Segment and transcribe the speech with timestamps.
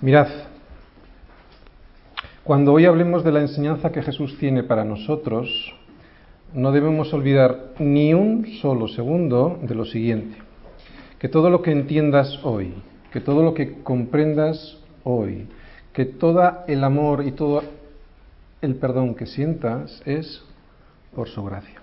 [0.00, 0.28] Mirad,
[2.44, 5.74] cuando hoy hablemos de la enseñanza que Jesús tiene para nosotros,
[6.54, 10.38] no debemos olvidar ni un solo segundo de lo siguiente,
[11.18, 12.74] que todo lo que entiendas hoy,
[13.12, 15.48] que todo lo que comprendas hoy,
[15.92, 17.64] que todo el amor y todo
[18.62, 20.44] el perdón que sientas es
[21.12, 21.80] por su gracia.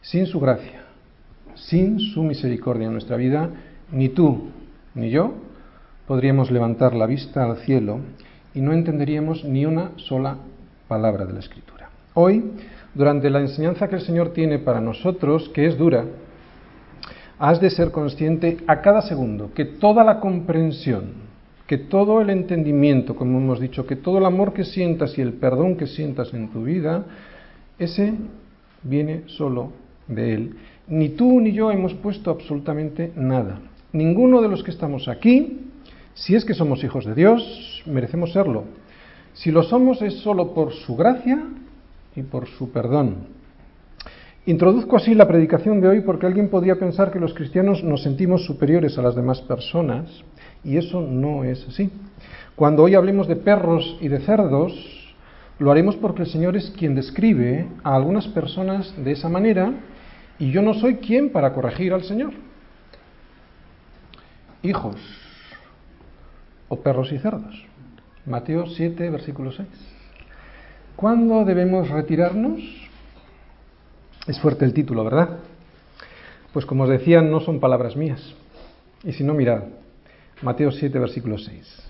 [0.00, 0.84] Sin su gracia,
[1.54, 3.50] sin su misericordia en nuestra vida,
[3.92, 4.50] ni tú
[4.96, 5.45] ni yo
[6.06, 8.00] podríamos levantar la vista al cielo
[8.54, 10.38] y no entenderíamos ni una sola
[10.88, 11.90] palabra de la Escritura.
[12.14, 12.52] Hoy,
[12.94, 16.04] durante la enseñanza que el Señor tiene para nosotros, que es dura,
[17.38, 21.26] has de ser consciente a cada segundo que toda la comprensión,
[21.66, 25.34] que todo el entendimiento, como hemos dicho, que todo el amor que sientas y el
[25.34, 27.04] perdón que sientas en tu vida,
[27.78, 28.14] ese
[28.82, 29.72] viene solo
[30.06, 30.56] de Él.
[30.86, 33.58] Ni tú ni yo hemos puesto absolutamente nada.
[33.92, 35.66] Ninguno de los que estamos aquí,
[36.16, 38.64] si es que somos hijos de Dios, merecemos serlo.
[39.34, 41.38] Si lo somos es solo por su gracia
[42.16, 43.28] y por su perdón.
[44.46, 48.46] Introduzco así la predicación de hoy porque alguien podría pensar que los cristianos nos sentimos
[48.46, 50.24] superiores a las demás personas
[50.64, 51.90] y eso no es así.
[52.54, 55.14] Cuando hoy hablemos de perros y de cerdos,
[55.58, 59.70] lo haremos porque el Señor es quien describe a algunas personas de esa manera
[60.38, 62.32] y yo no soy quien para corregir al Señor.
[64.62, 64.96] Hijos,
[66.68, 67.64] o perros y cerdos.
[68.26, 69.68] Mateo 7, versículo 6.
[70.96, 72.60] ¿Cuándo debemos retirarnos?
[74.26, 75.38] Es fuerte el título, ¿verdad?
[76.52, 78.34] Pues como os decía, no son palabras mías.
[79.04, 79.64] Y si no, mirad,
[80.42, 81.82] Mateo 7, versículo 6.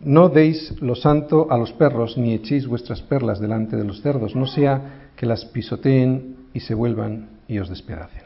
[0.00, 4.34] No deis lo santo a los perros, ni echéis vuestras perlas delante de los cerdos,
[4.34, 8.22] no sea que las pisoteen y se vuelvan y os despedacen.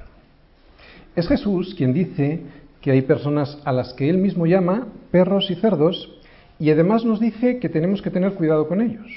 [1.17, 2.43] Es Jesús quien dice
[2.85, 6.13] que hay personas a las que él mismo llama perros y cerdos
[6.59, 9.11] y además nos dice que tenemos que tener cuidado con ellos.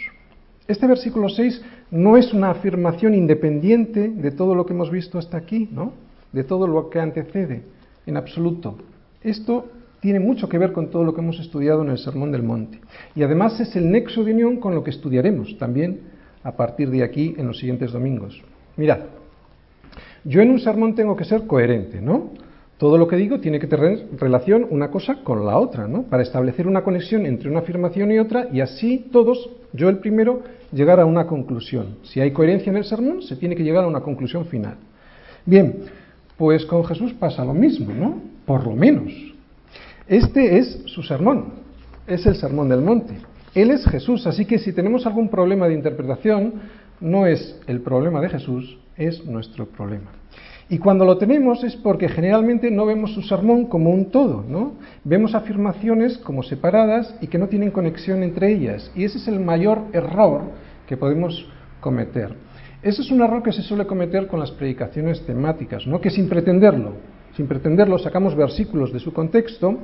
[0.69, 5.35] Este versículo 6 no es una afirmación independiente de todo lo que hemos visto hasta
[5.35, 5.91] aquí, ¿no?
[6.31, 7.63] De todo lo que antecede,
[8.05, 8.77] en absoluto.
[9.21, 9.65] Esto
[9.99, 12.79] tiene mucho que ver con todo lo que hemos estudiado en el Sermón del Monte.
[13.15, 16.03] Y además es el nexo de unión con lo que estudiaremos también
[16.41, 18.41] a partir de aquí en los siguientes domingos.
[18.77, 18.99] Mirad,
[20.23, 22.46] yo en un sermón tengo que ser coherente, ¿no?
[22.77, 26.03] Todo lo que digo tiene que tener relación una cosa con la otra, ¿no?
[26.03, 30.43] Para establecer una conexión entre una afirmación y otra y así todos, yo el primero,
[30.71, 31.97] llegar a una conclusión.
[32.03, 34.75] Si hay coherencia en el sermón, se tiene que llegar a una conclusión final.
[35.43, 35.85] Bien,
[36.37, 38.21] pues con Jesús pasa lo mismo, ¿no?
[38.45, 39.11] Por lo menos.
[40.07, 41.45] Este es su sermón,
[42.05, 43.15] es el sermón del monte.
[43.55, 46.53] Él es Jesús, así que si tenemos algún problema de interpretación,
[47.01, 50.11] no es el problema de Jesús, es nuestro problema.
[50.69, 54.73] Y cuando lo tenemos es porque generalmente no vemos su sermón como un todo, ¿no?
[55.05, 58.91] Vemos afirmaciones como separadas y que no tienen conexión entre ellas.
[58.93, 60.41] Y ese es el mayor error
[60.85, 61.47] que podemos
[61.79, 62.35] cometer.
[62.83, 66.01] Ese es un error que se suele cometer con las predicaciones temáticas, ¿no?
[66.01, 66.95] Que sin pretenderlo,
[67.37, 69.77] sin pretenderlo sacamos versículos de su contexto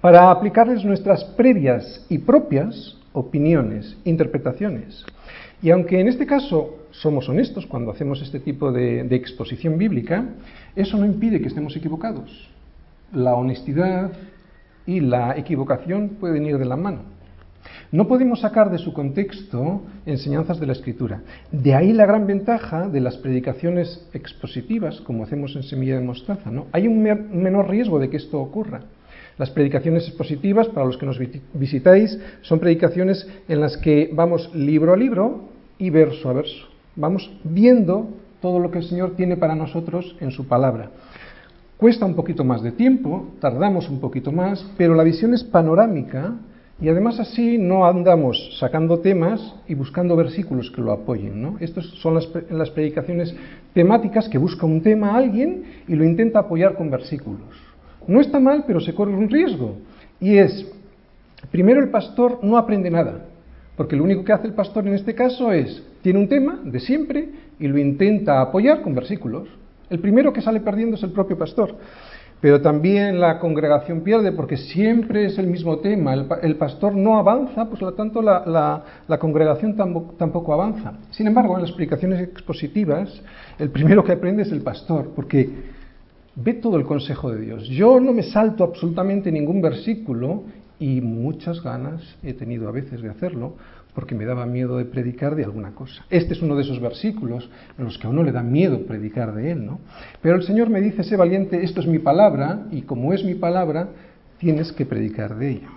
[0.00, 5.04] para aplicarles nuestras previas y propias opiniones, interpretaciones.
[5.62, 10.24] Y aunque en este caso somos honestos cuando hacemos este tipo de, exposición bíblica,
[10.74, 12.48] eso no impide que estemos equivocados.
[13.12, 14.12] La honestidad
[14.86, 17.02] y la equivocación pueden ir de la mano.
[17.92, 21.20] No podemos sacar de su contexto enseñanzas de la Escritura.
[21.50, 26.50] De ahí la gran ventaja de las predicaciones expositivas, como hacemos en Semilla de Mostaza.
[26.50, 26.66] ¿no?
[26.72, 28.82] Hay un menor riesgo de que esto ocurra.
[29.40, 31.18] Las predicaciones expositivas, para los que nos
[31.54, 37.30] visitáis, son predicaciones en las que vamos libro a libro y verso a verso vamos
[37.44, 38.08] viendo
[38.40, 40.90] todo lo que el Señor tiene para nosotros en su palabra.
[41.76, 46.34] Cuesta un poquito más de tiempo, tardamos un poquito más, pero la visión es panorámica
[46.80, 51.40] y además así no andamos sacando temas y buscando versículos que lo apoyen.
[51.40, 51.56] ¿no?
[51.60, 53.34] Estas son las, las predicaciones
[53.72, 57.69] temáticas que busca un tema a alguien y lo intenta apoyar con versículos.
[58.10, 59.76] No está mal, pero se corre un riesgo.
[60.18, 60.66] Y es,
[61.52, 63.26] primero el pastor no aprende nada,
[63.76, 66.80] porque lo único que hace el pastor en este caso es, tiene un tema de
[66.80, 67.28] siempre
[67.60, 69.46] y lo intenta apoyar con versículos.
[69.88, 71.76] El primero que sale perdiendo es el propio pastor.
[72.40, 76.12] Pero también la congregación pierde porque siempre es el mismo tema.
[76.42, 78.82] El, pastor no avanza, pues lo tanto la,
[79.20, 80.94] congregación tampoco, avanza.
[81.10, 83.22] Sin embargo, en las explicaciones expositivas,
[83.58, 85.78] el primero que aprende es el pastor, porque
[86.36, 87.68] ve todo el consejo de Dios.
[87.68, 90.44] Yo no me salto absolutamente ningún versículo
[90.78, 93.54] y muchas ganas he tenido a veces de hacerlo
[93.94, 96.04] porque me daba miedo de predicar de alguna cosa.
[96.10, 99.34] Este es uno de esos versículos en los que a uno le da miedo predicar
[99.34, 99.80] de él, ¿no?
[100.22, 103.34] Pero el Señor me dice, sé valiente, esto es mi palabra, y como es mi
[103.34, 103.88] palabra,
[104.38, 105.68] tienes que predicar de ella.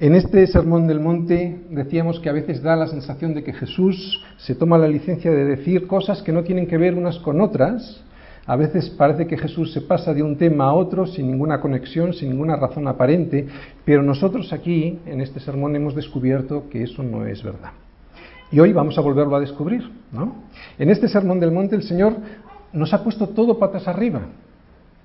[0.00, 4.22] En este Sermón del Monte decíamos que a veces da la sensación de que Jesús
[4.36, 8.04] se toma la licencia de decir cosas que no tienen que ver unas con otras.
[8.48, 12.14] A veces parece que Jesús se pasa de un tema a otro sin ninguna conexión,
[12.14, 13.46] sin ninguna razón aparente,
[13.84, 17.72] pero nosotros aquí, en este sermón, hemos descubierto que eso no es verdad.
[18.50, 19.90] Y hoy vamos a volverlo a descubrir.
[20.12, 20.36] ¿no?
[20.78, 22.14] En este Sermón del Monte el Señor
[22.72, 24.22] nos ha puesto todo patas arriba.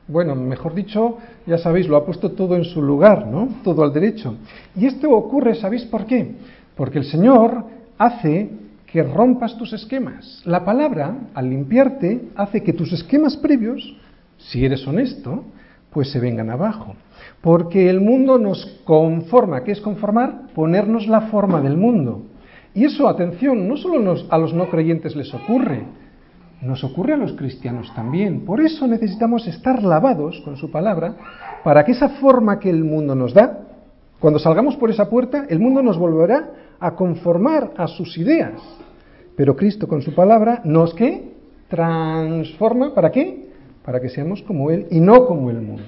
[0.07, 3.49] Bueno, mejor dicho, ya sabéis, lo ha puesto todo en su lugar, ¿no?
[3.61, 4.35] Todo al derecho.
[4.73, 6.35] Y esto ocurre, ¿sabéis por qué?
[6.77, 7.65] Porque el Señor
[7.97, 8.49] hace
[8.93, 10.43] que rompas tus esquemas.
[10.45, 13.97] La palabra, al limpiarte, hace que tus esquemas previos,
[14.37, 15.45] si eres honesto,
[15.89, 16.93] pues se vengan abajo.
[17.41, 19.63] Porque el mundo nos conforma.
[19.63, 20.49] ¿Qué es conformar?
[20.53, 22.21] Ponernos la forma del mundo.
[22.75, 25.85] Y eso, atención, no solo a los no creyentes les ocurre,
[26.61, 28.45] nos ocurre a los cristianos también.
[28.45, 31.15] Por eso necesitamos estar lavados con su palabra
[31.63, 33.63] para que esa forma que el mundo nos da,
[34.19, 36.51] cuando salgamos por esa puerta, el mundo nos volverá
[36.83, 38.61] a conformar a sus ideas.
[39.37, 41.31] Pero Cristo con su palabra nos que
[41.69, 43.47] transforma, ¿para qué?
[43.85, 45.83] Para que seamos como Él y no como el mundo.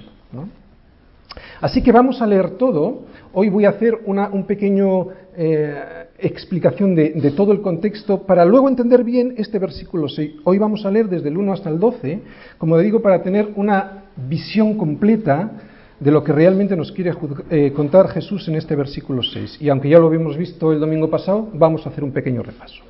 [1.60, 3.02] Así que vamos a leer todo.
[3.34, 9.04] Hoy voy a hacer un pequeño eh, explicación de, todo el contexto para luego entender
[9.04, 10.36] bien este versículo 6.
[10.44, 12.20] Hoy vamos a leer desde el 1 hasta el 12,
[12.56, 15.50] como digo, para tener una visión completa
[15.98, 17.12] de lo que realmente nos quiere
[17.50, 19.58] eh, contar Jesús en este versículo 6.
[19.60, 22.82] Y aunque ya lo habíamos visto el domingo pasado, vamos a hacer un pequeño repaso.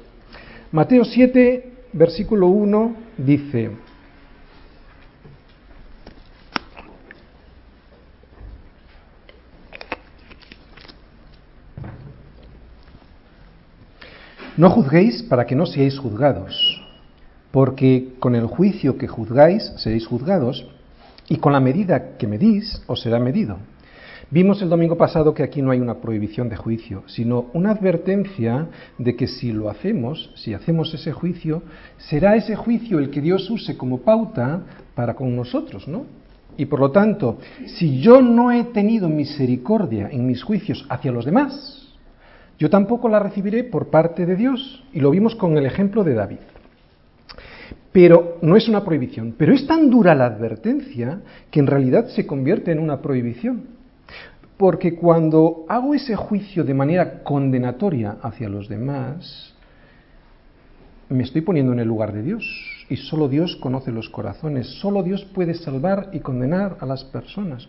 [0.72, 3.70] Mateo 7, versículo 1 dice,
[14.56, 16.82] No juzguéis para que no seáis juzgados,
[17.50, 20.66] porque con el juicio que juzgáis seréis juzgados,
[21.28, 23.58] y con la medida que medís os será medido.
[24.28, 28.66] Vimos el domingo pasado que aquí no hay una prohibición de juicio, sino una advertencia
[28.98, 31.62] de que si lo hacemos, si hacemos ese juicio,
[31.96, 34.62] será ese juicio el que Dios use como pauta
[34.96, 36.06] para con nosotros, ¿no?
[36.56, 41.24] Y por lo tanto, si yo no he tenido misericordia en mis juicios hacia los
[41.24, 41.86] demás,
[42.58, 44.82] yo tampoco la recibiré por parte de Dios.
[44.92, 46.38] Y lo vimos con el ejemplo de David.
[47.96, 49.34] Pero no es una prohibición.
[49.38, 53.68] Pero es tan dura la advertencia que en realidad se convierte en una prohibición.
[54.58, 59.54] Porque cuando hago ese juicio de manera condenatoria hacia los demás,
[61.08, 62.44] me estoy poniendo en el lugar de Dios.
[62.90, 64.66] Y solo Dios conoce los corazones.
[64.78, 67.66] Solo Dios puede salvar y condenar a las personas.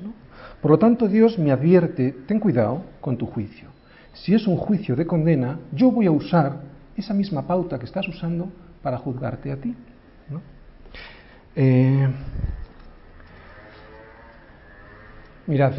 [0.61, 3.69] Por lo tanto, Dios me advierte, ten cuidado con tu juicio
[4.17, 6.61] si es un juicio de condena, yo voy a usar
[6.95, 8.49] esa misma pauta que estás usando
[8.81, 9.75] para juzgarte a ti.
[11.59, 12.07] Eh,
[15.47, 15.73] mirad,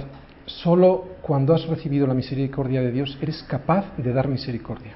[0.44, 4.94] solo cuando has recibido la misericordia de Dios eres capaz de dar misericordia.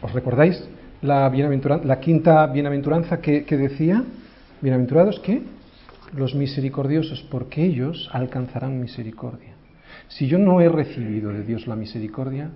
[0.00, 0.62] ¿Os recordáis
[1.02, 1.28] la,
[2.00, 4.04] quinta bienaventuranza que, que decía?
[4.60, 5.42] Bienaventurados que
[6.14, 9.54] los misericordiosos, porque ellos alcanzarán misericordia.
[10.06, 12.50] Si yo no he recibido de Dios la misericordia,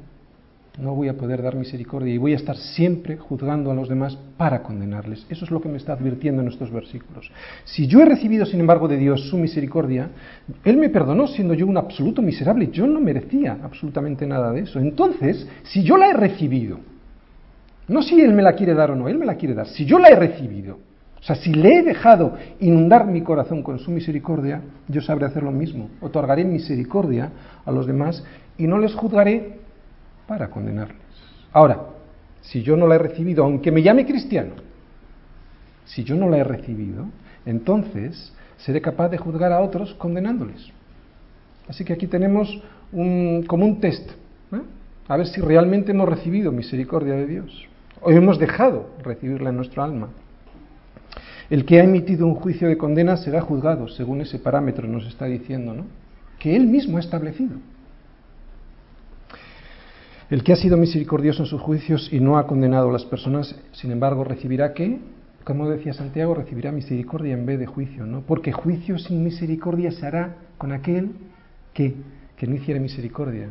[0.78, 4.16] no voy a poder dar misericordia y voy a estar siempre juzgando a los demás
[4.38, 5.26] para condenarles.
[5.28, 7.30] Eso es lo que me está advirtiendo en estos versículos.
[7.64, 10.08] Si yo he recibido, sin embargo, de Dios su misericordia,
[10.64, 12.70] Él me perdonó siendo yo un absoluto miserable.
[12.72, 14.78] Yo no merecía absolutamente nada de eso.
[14.78, 16.78] Entonces, si yo la he recibido,
[17.88, 19.84] no si Él me la quiere dar o no, Él me la quiere dar, si
[19.84, 20.78] yo la he recibido,
[21.20, 25.44] o sea, si le he dejado inundar mi corazón con su misericordia, yo sabré hacer
[25.44, 25.88] lo mismo.
[26.00, 27.30] Otorgaré misericordia
[27.64, 28.24] a los demás
[28.58, 29.61] y no les juzgaré
[30.26, 30.98] para condenarles.
[31.52, 31.80] Ahora,
[32.40, 34.54] si yo no la he recibido, aunque me llame cristiano,
[35.84, 37.06] si yo no la he recibido,
[37.46, 40.70] entonces seré capaz de juzgar a otros condenándoles.
[41.68, 42.62] Así que aquí tenemos
[42.92, 44.10] un, como un test,
[44.52, 44.60] ¿eh?
[45.08, 47.68] a ver si realmente hemos recibido misericordia de Dios
[48.00, 50.08] o hemos dejado recibirla en nuestro alma.
[51.50, 55.26] El que ha emitido un juicio de condena será juzgado según ese parámetro, nos está
[55.26, 55.84] diciendo, ¿no?
[56.38, 57.56] Que él mismo ha establecido.
[60.32, 63.54] El que ha sido misericordioso en sus juicios y no ha condenado a las personas,
[63.72, 64.98] sin embargo, recibirá qué?
[65.44, 68.22] Como decía Santiago, recibirá misericordia en vez de juicio, ¿no?
[68.22, 71.10] Porque juicio sin misericordia se hará con aquel
[71.74, 71.96] que,
[72.34, 73.50] que no hiciera misericordia.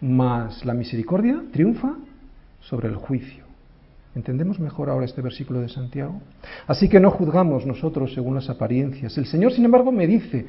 [0.00, 1.94] Mas la misericordia triunfa
[2.60, 3.44] sobre el juicio.
[4.14, 6.22] ¿Entendemos mejor ahora este versículo de Santiago?
[6.66, 9.18] Así que no juzgamos nosotros según las apariencias.
[9.18, 10.46] El Señor, sin embargo, me dice,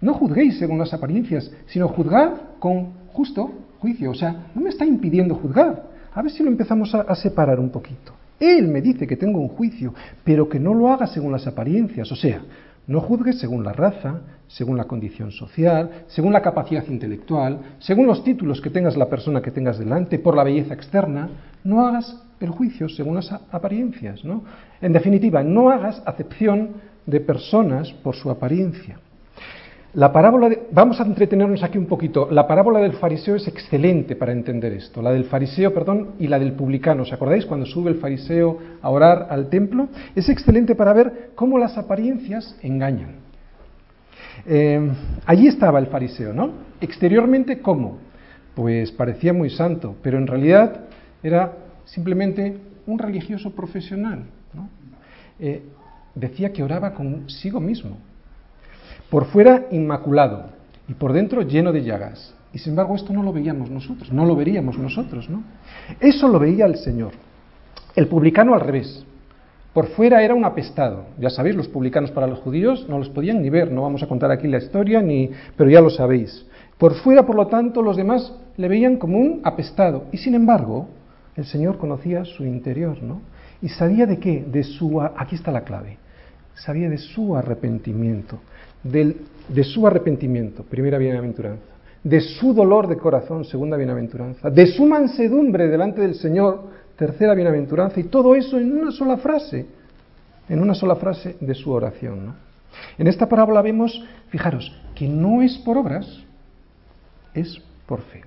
[0.00, 3.52] no juzguéis según las apariencias, sino juzgad con justo
[3.82, 4.12] juicio.
[4.12, 5.82] O sea, no me está impidiendo juzgar.
[6.14, 8.12] A ver si lo empezamos a, separar un poquito.
[8.38, 9.92] Él me dice que tengo un juicio,
[10.24, 12.10] pero que no lo haga según las apariencias.
[12.12, 12.40] O sea,
[12.84, 18.24] No juzgues según la raza, según la condición social, según la capacidad intelectual, según los
[18.24, 21.28] títulos que tengas la persona que tengas delante, por la belleza externa.
[21.62, 24.42] No hagas el juicio según las apariencias, ¿no?
[24.80, 26.70] En definitiva, no hagas acepción
[27.06, 28.98] de personas por su apariencia.
[29.94, 32.26] La parábola vamos a entretenernos aquí un poquito.
[32.30, 35.02] La parábola del fariseo es excelente para entender esto.
[35.02, 37.02] La del fariseo, perdón, y la del publicano.
[37.02, 39.88] ¿Os acordáis cuando sube el fariseo a orar al templo?
[40.14, 43.16] Es excelente para ver cómo las apariencias engañan.
[44.46, 44.90] Eh,
[45.26, 46.52] allí estaba el fariseo, ¿no?
[46.80, 47.98] Exteriormente, ¿cómo?
[48.54, 50.84] Pues parecía muy santo, pero en realidad
[51.22, 51.52] era
[51.84, 52.56] simplemente
[52.86, 54.24] un religioso profesional.
[55.38, 55.62] Eh,
[56.14, 57.98] decía que oraba consigo mismo,
[59.12, 60.46] por fuera inmaculado
[60.88, 62.34] y por dentro lleno de llagas.
[62.50, 65.42] Y sin embargo esto no lo veíamos nosotros, no lo veríamos nosotros, ¿no?
[66.00, 67.12] Eso lo veía el Señor.
[67.94, 69.04] El publicano al revés.
[69.74, 71.04] Por fuera era un apestado.
[71.20, 74.06] Ya sabéis, los publicanos para los judíos no los podían ni ver, no vamos a
[74.06, 75.28] contar aquí la historia, ni,
[75.58, 76.46] pero ya lo sabéis.
[76.78, 80.04] Por fuera, por lo tanto, los demás le veían como un apestado.
[80.10, 80.88] Y sin embargo,
[81.36, 83.20] el Señor conocía su interior, ¿no?
[83.60, 85.98] Y sabía de qué, de su, aquí está la clave,
[86.54, 88.40] sabía de su arrepentimiento
[88.82, 91.64] de su arrepentimiento, primera bienaventuranza,
[92.02, 98.00] de su dolor de corazón, segunda bienaventuranza, de su mansedumbre delante del Señor, tercera bienaventuranza,
[98.00, 99.66] y todo eso en una sola frase,
[100.48, 102.34] en una sola frase de su oración.
[102.98, 106.06] En esta parábola vemos, fijaros, que no es por obras,
[107.34, 108.22] es por fe.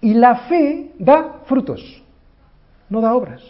[0.00, 2.02] Y la fe da frutos,
[2.88, 3.42] no da obras.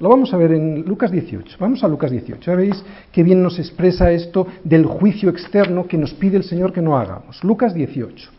[0.00, 1.58] Lo vamos a ver en Lucas 18.
[1.60, 2.40] Vamos a Lucas 18.
[2.40, 6.72] Ya veis qué bien nos expresa esto del juicio externo que nos pide el Señor
[6.72, 7.44] que no hagamos.
[7.44, 8.30] Lucas 18,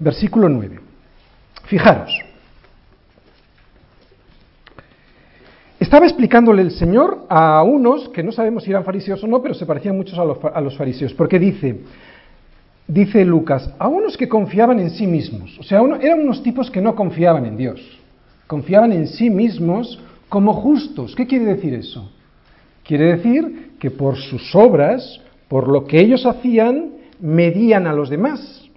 [0.00, 0.80] versículo 9.
[1.66, 2.12] Fijaros.
[5.78, 9.54] Estaba explicándole el Señor a unos que no sabemos si eran fariseos o no, pero
[9.54, 10.24] se parecían muchos a
[10.60, 11.82] los, fariseos, porque dice,
[12.88, 16.80] dice Lucas, a unos que confiaban en sí mismos, o sea, eran unos tipos que
[16.80, 17.80] no confiaban en Dios,
[18.46, 21.14] confiaban en sí mismos como justos.
[21.14, 22.10] ¿Qué quiere decir eso?
[22.84, 28.68] Quiere decir que por sus obras, por lo que ellos hacían, medían a los demás.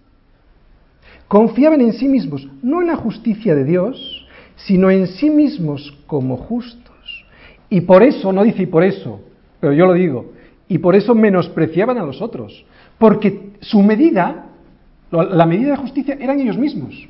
[1.27, 6.37] Confiaban en sí mismos, no en la justicia de Dios, sino en sí mismos como
[6.37, 7.25] justos.
[7.69, 9.21] Y por eso, no dice y por eso,
[9.59, 10.33] pero yo lo digo,
[10.67, 12.65] y por eso menospreciaban a los otros,
[12.97, 14.47] porque su medida,
[15.11, 17.07] la medida de justicia, eran ellos mismos,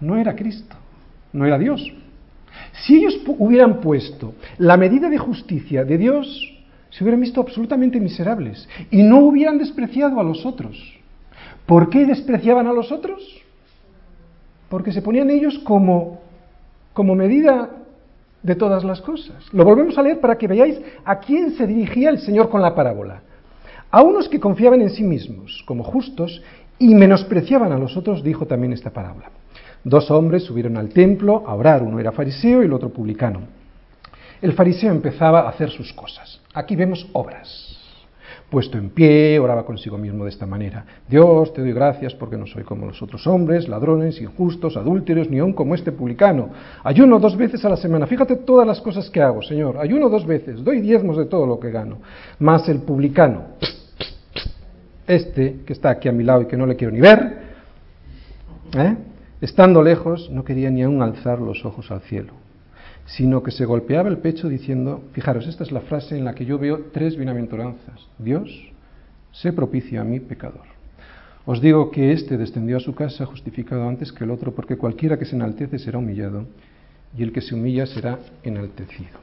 [0.00, 0.76] no era Cristo,
[1.32, 1.90] no era Dios.
[2.72, 6.52] Si ellos hubieran puesto la medida de justicia de Dios,
[6.90, 10.76] se hubieran visto absolutamente miserables y no hubieran despreciado a los otros.
[11.66, 13.22] ¿Por qué despreciaban a los otros?
[14.68, 16.20] Porque se ponían ellos como,
[16.92, 17.70] como medida
[18.42, 19.44] de todas las cosas.
[19.52, 22.74] Lo volvemos a leer para que veáis a quién se dirigía el Señor con la
[22.74, 23.22] parábola.
[23.90, 26.42] A unos que confiaban en sí mismos como justos
[26.78, 29.30] y menospreciaban a los otros, dijo también esta parábola.
[29.84, 33.40] Dos hombres subieron al templo a orar, uno era fariseo y el otro publicano.
[34.40, 36.40] El fariseo empezaba a hacer sus cosas.
[36.54, 37.78] Aquí vemos obras.
[38.50, 40.84] Puesto en pie, oraba consigo mismo de esta manera.
[41.08, 45.38] Dios, te doy gracias porque no soy como los otros hombres, ladrones, injustos, adúlteros, ni
[45.38, 46.50] aun como este publicano.
[46.84, 48.06] Ayuno dos veces a la semana.
[48.06, 49.78] Fíjate todas las cosas que hago, Señor.
[49.78, 50.62] Ayuno dos veces.
[50.62, 51.98] Doy diezmos de todo lo que gano.
[52.40, 53.44] Más el publicano.
[55.06, 57.38] Este que está aquí a mi lado y que no le quiero ni ver.
[58.76, 58.96] ¿eh?
[59.42, 62.32] Estando lejos, no quería ni aún alzar los ojos al cielo,
[63.06, 66.44] sino que se golpeaba el pecho diciendo, fijaros, esta es la frase en la que
[66.44, 68.06] yo veo tres bienaventuranzas.
[68.20, 68.48] Dios,
[69.32, 70.62] sé propicio a mí, pecador.
[71.44, 75.18] Os digo que éste descendió a su casa justificado antes que el otro, porque cualquiera
[75.18, 76.46] que se enaltece será humillado,
[77.18, 79.18] y el que se humilla será enaltecido.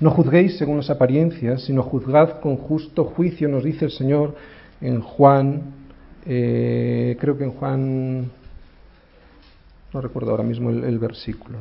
[0.00, 4.34] No juzguéis según las apariencias, sino juzgad con justo juicio, nos dice el Señor
[4.80, 5.62] en Juan,
[6.26, 8.30] eh, creo que en Juan
[9.92, 11.58] no recuerdo ahora mismo el, versículo.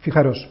[0.00, 0.48] Fijaros,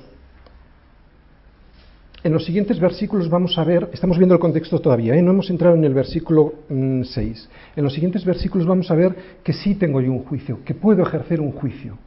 [2.24, 5.22] en los siguientes versículos vamos a ver, estamos viendo el contexto todavía, ¿eh?
[5.22, 6.70] no hemos entrado en el versículo 6.
[6.70, 10.74] Mm, en los siguientes versículos vamos a ver que sí tengo yo un juicio, que
[10.74, 11.98] puedo ejercer un juicio.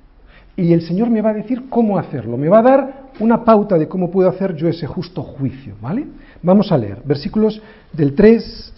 [0.57, 3.77] Y el Señor me va a decir cómo hacerlo, me va a dar una pauta
[3.77, 6.07] de cómo puedo hacer yo ese justo juicio, ¿vale?
[6.43, 7.61] Vamos a leer versículos
[7.93, 8.73] del 3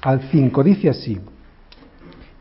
[0.00, 1.20] al 5, dice así.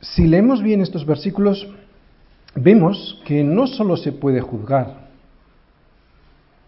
[0.00, 1.68] si leemos bien estos versículos,
[2.54, 5.08] vemos que no solo se puede juzgar.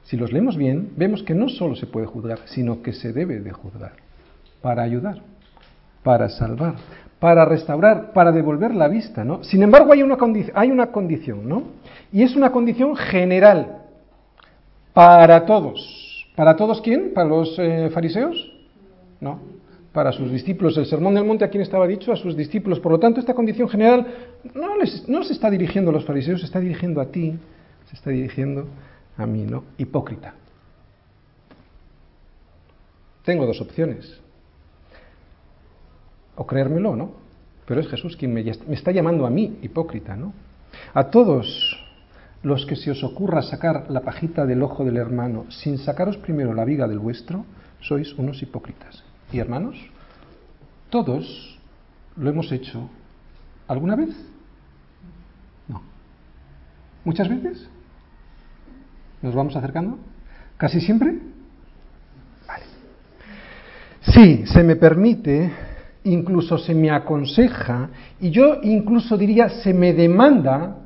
[0.04, 3.40] Si los leemos bien, vemos que no solo se puede juzgar, sino que se debe
[3.40, 3.92] de juzgar
[4.60, 5.22] para ayudar,
[6.02, 6.74] para salvar,
[7.20, 9.44] para restaurar, para devolver la vista, ¿no?
[9.44, 10.18] Sin embargo, hay una,
[10.54, 11.62] hay una condición, ¿no?
[12.12, 13.82] Y es una condición general
[14.92, 16.26] para todos.
[16.34, 17.12] ¿Para todos quién?
[17.14, 18.52] ¿Para los eh, fariseos?
[19.20, 19.38] No.
[19.92, 20.76] Para sus discípulos.
[20.76, 22.12] El sermón del monte, ¿a quién estaba dicho?
[22.12, 22.78] A sus discípulos.
[22.80, 24.06] Por lo tanto, esta condición general
[24.54, 27.36] no, les, se está dirigiendo a los fariseos, se está dirigiendo a ti,
[27.88, 28.66] se está dirigiendo
[29.16, 29.64] a mí, ¿no?
[29.78, 30.34] Hipócrita.
[33.24, 34.20] Tengo dos opciones
[36.36, 37.12] o creérmelo, ¿no?
[37.66, 40.32] Pero es Jesús quien me, está llamando a mí, hipócrita, ¿no?
[40.94, 41.78] A todos
[42.42, 46.54] los que se os ocurra sacar la pajita del ojo del hermano sin sacaros primero
[46.54, 47.44] la viga del vuestro,
[47.80, 49.04] sois unos hipócritas.
[49.32, 49.76] Y hermanos,
[50.90, 51.58] todos
[52.16, 52.88] lo hemos hecho
[53.68, 54.10] alguna vez.
[55.68, 55.82] No.
[57.04, 57.68] ¿Muchas veces?
[59.22, 59.98] ¿Nos vamos acercando?
[60.56, 61.18] ¿Casi siempre?
[62.46, 62.64] Vale.
[64.00, 65.52] Sí, se me permite
[66.04, 70.76] incluso se me aconseja y yo incluso diría se me demanda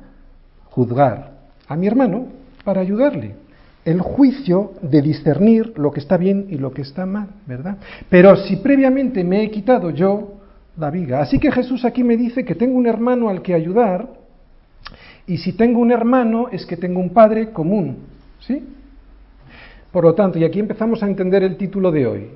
[0.65, 1.31] juzgar
[1.67, 2.27] a mi hermano
[2.63, 3.44] para ayudarle.
[3.85, 7.77] El juicio de discernir lo que está bien y lo que está mal, ¿verdad?
[8.09, 10.33] Pero si previamente me he quitado yo
[10.77, 11.21] la viga.
[11.21, 14.09] Así que Jesús aquí me dice que tengo un hermano al que ayudar
[15.27, 17.97] y si tengo un hermano es que tengo un padre común,
[18.39, 18.63] ¿sí?
[19.91, 22.27] Por lo tanto, y aquí empezamos a entender el título de hoy.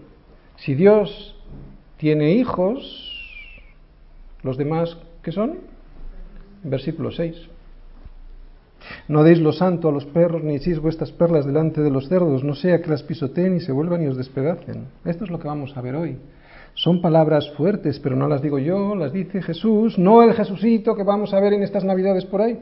[0.56, 1.36] Si Dios
[1.98, 2.80] tiene hijos,
[4.44, 5.58] los demás, ¿qué son?
[6.64, 7.36] Versículo 6.
[9.08, 12.44] No deis lo santo a los perros, ni echéis vuestras perlas delante de los cerdos,
[12.44, 14.86] no sea que las pisoteen y se vuelvan y os despedacen.
[15.06, 16.18] Esto es lo que vamos a ver hoy.
[16.74, 21.04] Son palabras fuertes, pero no las digo yo, las dice Jesús, no el Jesucito que
[21.04, 22.58] vamos a ver en estas Navidades por ahí.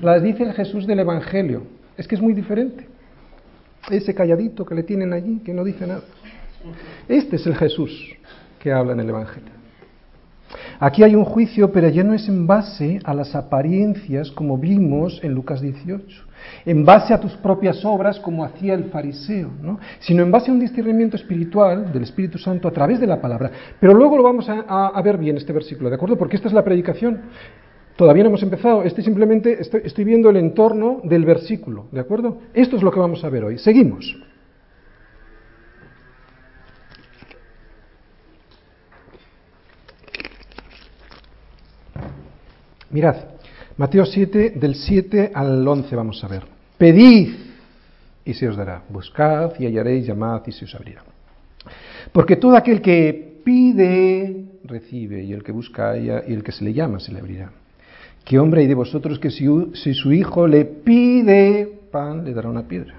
[0.00, 1.62] Las dice el Jesús del Evangelio.
[1.96, 2.86] Es que es muy diferente.
[3.90, 6.02] Ese calladito que le tienen allí, que no dice nada.
[7.08, 8.16] Este es el Jesús
[8.58, 9.51] que habla en el Evangelio.
[10.84, 15.20] Aquí hay un juicio, pero ya no es en base a las apariencias como vimos
[15.22, 16.24] en Lucas 18,
[16.66, 19.78] en base a tus propias obras como hacía el fariseo, ¿no?
[20.00, 23.52] sino en base a un discernimiento espiritual del Espíritu Santo a través de la palabra.
[23.78, 26.18] Pero luego lo vamos a, ver bien este versículo, ¿de acuerdo?
[26.18, 27.20] Porque esta es la predicación.
[27.94, 32.38] Todavía no hemos empezado, este simplemente estoy, estoy viendo el entorno del versículo, ¿de acuerdo?
[32.54, 33.56] Esto es lo que vamos a ver hoy.
[33.56, 34.16] Seguimos.
[42.92, 43.16] Mirad,
[43.78, 46.42] Mateo 7, del 7 al 11 vamos a ver.
[46.76, 47.30] Pedid
[48.22, 48.82] y se os dará.
[48.90, 51.02] Buscad y hallaréis, llamad y se os abrirá.
[52.12, 56.74] Porque todo aquel que pide, recibe, y el que busca, y el que se le
[56.74, 57.50] llama, se le abrirá.
[58.26, 62.50] ¿Qué hombre hay de vosotros que si, si su hijo le pide pan, le dará
[62.50, 62.94] una piedra?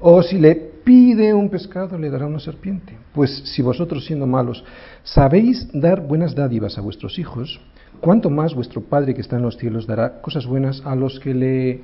[0.00, 2.96] O si le pide un pescado, le dará una serpiente.
[3.12, 4.64] Pues si vosotros siendo malos
[5.04, 7.60] sabéis dar buenas dádivas a vuestros hijos,
[8.00, 11.34] ¿cuánto más vuestro Padre que está en los cielos dará cosas buenas a los que
[11.34, 11.80] le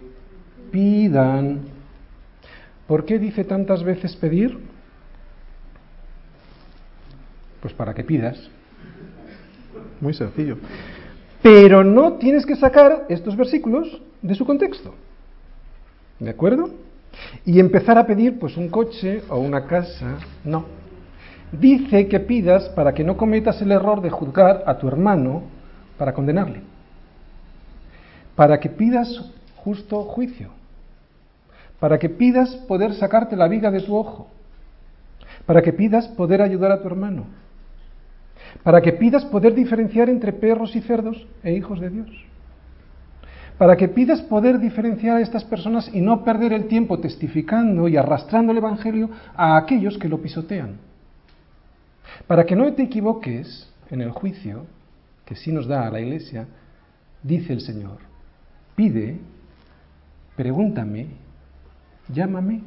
[0.71, 1.61] pidan?
[2.87, 4.59] ¿Por qué dice tantas veces pedir?
[7.61, 8.51] Pues para que pidas.
[10.01, 10.59] Muy sencillo.
[11.43, 14.95] Pero no tienes que sacar estos versículos de su contexto.
[16.19, 16.71] ¿De acuerdo?
[17.45, 20.65] Y empezar a pedir pues un coche o una casa, no.
[21.53, 25.43] Dice que pidas para que no cometas el error de juzgar a tu hermano
[25.99, 26.63] para condenarle.
[28.35, 29.09] Para que pidas
[29.57, 30.51] justo juicio.
[31.81, 34.29] Para que pidas poder sacarte la viga de tu ojo.
[35.47, 37.27] Para que pidas poder ayudar a tu hermano.
[38.63, 42.11] Para que pidas poder diferenciar entre perros y cerdos e hijos de Dios.
[43.59, 47.97] Para que pidas poder diferenciar a estas personas y no perder el tiempo testificando y
[47.97, 50.79] arrastrando el Evangelio a aquellos que lo pisotean.
[52.27, 54.67] Para que no te equivoques en el juicio
[55.25, 56.47] que sí nos da a la Iglesia,
[57.23, 57.99] dice el Señor,
[58.77, 59.19] pide,
[60.37, 61.09] pregúntame,
[62.09, 62.63] llámame.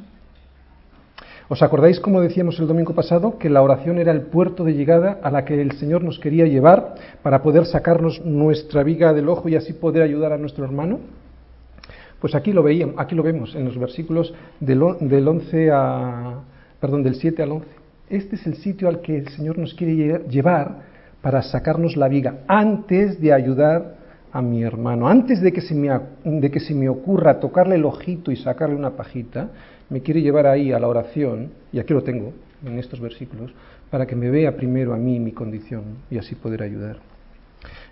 [1.49, 5.19] ¿Os acordáis, como decíamos el domingo pasado, que la oración era el puerto de llegada
[5.23, 9.47] a la que el Señor nos quería llevar para poder sacarnos nuestra viga del ojo
[9.47, 10.99] y así poder ayudar a nuestro hermano?
[12.19, 16.41] Pues aquí lo veíamos, aquí lo vemos en los versículos del, del 11 a,
[16.81, 17.67] perdón, del 7 al 11.
[18.09, 20.86] Este es el sitio al que el Señor nos quiere llevar
[21.27, 23.97] para sacarnos la viga antes de ayudar
[24.31, 25.09] a mi hermano.
[25.09, 25.89] Antes de que, se me,
[26.23, 29.49] de que se me ocurra tocarle el ojito y sacarle una pajita,
[29.89, 32.31] me quiere llevar ahí a la oración, y aquí lo tengo,
[32.65, 33.51] en estos versículos,
[33.91, 36.95] para que me vea primero a mí mi condición y así poder ayudar.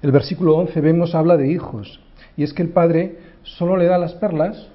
[0.02, 2.00] El versículo 11 vemos habla de hijos,
[2.38, 4.69] y es que el padre solo le da las perlas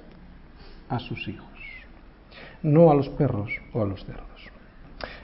[0.87, 1.49] a sus hijos,
[2.61, 4.30] no a los perros o a los cerdos.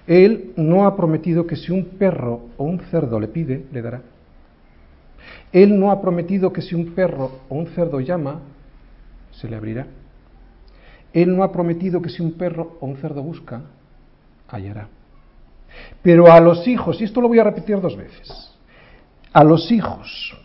[0.07, 4.01] Él no ha prometido que si un perro o un cerdo le pide, le dará.
[5.51, 8.39] Él no ha prometido que si un perro o un cerdo llama,
[9.31, 9.85] se le abrirá.
[11.13, 13.61] Él no ha prometido que si un perro o un cerdo busca,
[14.47, 14.87] hallará.
[16.01, 18.53] Pero a los hijos, y esto lo voy a repetir dos veces,
[19.33, 20.37] a los hijos,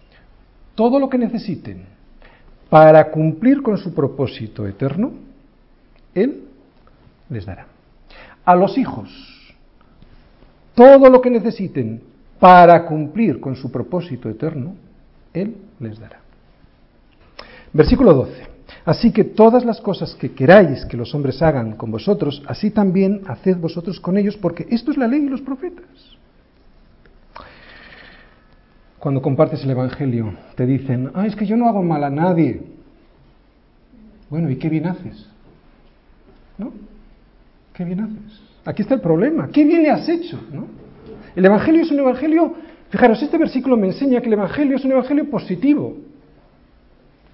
[0.74, 1.84] todo lo que necesiten
[2.68, 5.12] para cumplir con su propósito eterno,
[6.14, 6.44] Él
[7.28, 7.66] les dará.
[8.44, 9.31] A los hijos,
[10.74, 12.02] todo lo que necesiten
[12.38, 14.74] para cumplir con su propósito eterno,
[15.32, 16.20] Él les dará.
[17.72, 18.52] Versículo 12.
[18.84, 23.22] Así que todas las cosas que queráis que los hombres hagan con vosotros, así también
[23.26, 25.86] haced vosotros con ellos, porque esto es la ley y los profetas.
[28.98, 32.62] Cuando compartes el Evangelio, te dicen, ah, es que yo no hago mal a nadie.
[34.30, 35.28] Bueno, ¿y qué bien haces?
[36.58, 36.72] ¿No?
[37.72, 38.51] ¿Qué bien haces?
[38.64, 39.48] Aquí está el problema.
[39.48, 40.38] ¿Qué bien le has hecho?
[40.52, 40.66] ¿No?
[41.34, 42.54] El Evangelio es un Evangelio,
[42.90, 45.96] fijaros, este versículo me enseña que el Evangelio es un Evangelio positivo.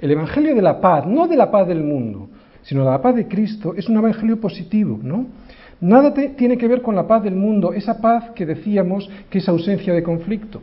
[0.01, 2.29] El Evangelio de la paz, no de la paz del mundo,
[2.63, 5.27] sino de la paz de Cristo, es un Evangelio positivo, ¿no?
[5.81, 9.49] Nada tiene que ver con la paz del mundo, esa paz que decíamos que es
[9.49, 10.61] ausencia de conflicto.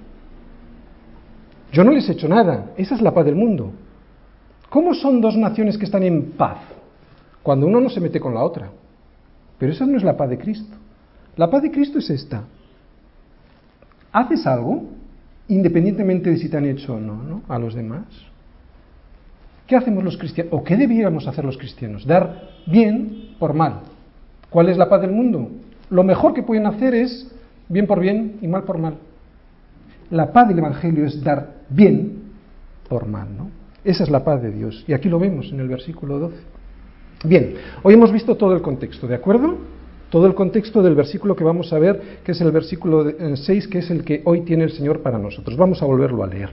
[1.71, 3.71] Yo no les he hecho nada, esa es la paz del mundo.
[4.69, 6.57] ¿Cómo son dos naciones que están en paz?
[7.43, 8.69] Cuando uno no se mete con la otra.
[9.57, 10.75] Pero esa no es la paz de Cristo.
[11.37, 12.43] La paz de Cristo es esta.
[14.11, 14.83] Haces algo,
[15.47, 18.05] independientemente de si te han hecho o no, a los demás.
[19.67, 20.53] ¿Qué hacemos los cristianos?
[20.53, 22.05] ¿O qué debiéramos hacer los cristianos?
[22.05, 23.81] Dar bien por mal.
[24.49, 25.49] ¿Cuál es la paz del mundo?
[25.89, 27.31] Lo mejor que pueden hacer es
[27.67, 28.97] bien por bien y mal por mal.
[30.11, 32.23] La paz del Evangelio es dar bien
[32.87, 33.49] por mal, ¿no?
[33.83, 34.83] Esa es la paz de Dios.
[34.87, 36.35] Y aquí lo vemos en el versículo 12.
[37.25, 39.57] Bien, hoy hemos visto todo el contexto, ¿de acuerdo?
[40.09, 43.79] Todo el contexto del versículo que vamos a ver, que es el versículo 6, que
[43.79, 45.57] es el que hoy tiene el Señor para nosotros.
[45.57, 46.51] Vamos a volverlo a leer.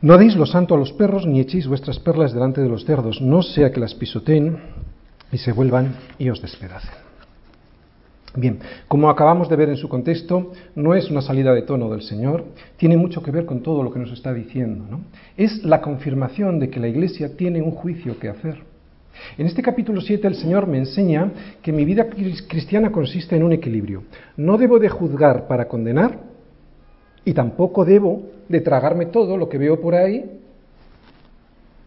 [0.00, 3.20] No deis lo santo a los perros, ni echéis vuestras perlas delante de los cerdos,
[3.20, 4.56] no sea que las pisoteen
[5.32, 7.05] y se vuelvan y os despedacen.
[8.36, 12.02] Bien, como acabamos de ver en su contexto, no es una salida de tono del
[12.02, 12.44] Señor,
[12.76, 14.84] tiene mucho que ver con todo lo que nos está diciendo.
[14.90, 15.00] ¿no?
[15.38, 18.58] Es la confirmación de que la Iglesia tiene un juicio que hacer.
[19.38, 23.52] En este capítulo 7 el Señor me enseña que mi vida cristiana consiste en un
[23.52, 24.02] equilibrio.
[24.36, 26.18] No debo de juzgar para condenar
[27.24, 30.38] y tampoco debo de tragarme todo lo que veo por ahí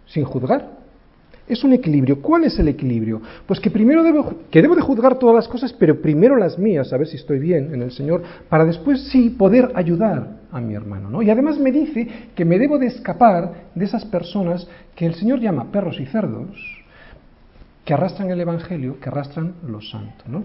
[0.07, 0.78] sin juzgar.
[1.49, 2.21] Es un equilibrio.
[2.21, 3.21] ¿Cuál es el equilibrio?
[3.45, 6.93] Pues que primero debo, que debo de juzgar todas las cosas, pero primero las mías,
[6.93, 10.75] a ver si estoy bien en el Señor, para después sí poder ayudar a mi
[10.75, 11.09] hermano.
[11.09, 11.21] ¿no?
[11.21, 15.39] Y además me dice que me debo de escapar de esas personas que el Señor
[15.39, 16.55] llama perros y cerdos,
[17.83, 20.27] que arrastran el Evangelio, que arrastran los santos.
[20.27, 20.43] ¿no?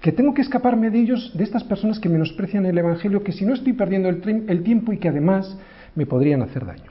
[0.00, 3.44] que tengo que escaparme de ellos, de estas personas que menosprecian el Evangelio, que si
[3.44, 5.58] no estoy perdiendo el, tiempo y que además
[5.94, 6.90] me podrían hacer daño.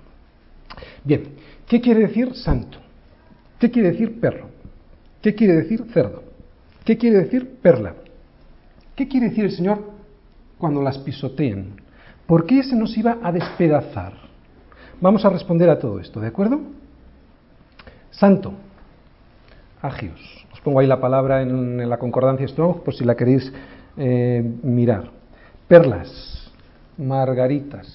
[1.03, 1.23] Bien,
[1.67, 2.77] ¿qué quiere decir santo?
[3.59, 4.47] ¿Qué quiere decir perro?
[5.21, 6.23] ¿Qué quiere decir cerdo?
[6.85, 7.93] ¿Qué quiere decir perla?
[8.95, 9.83] ¿Qué quiere decir el Señor
[10.57, 11.75] cuando las pisotean?
[12.25, 14.13] ¿Por qué se nos iba a despedazar?
[15.01, 16.59] Vamos a responder a todo esto, ¿de acuerdo?
[18.11, 18.53] Santo,
[19.81, 23.51] agios pongo ahí la palabra en, la concordancia Strong por si la queréis
[23.97, 25.09] eh, mirar.
[25.67, 26.51] Perlas,
[26.97, 27.87] margaritas.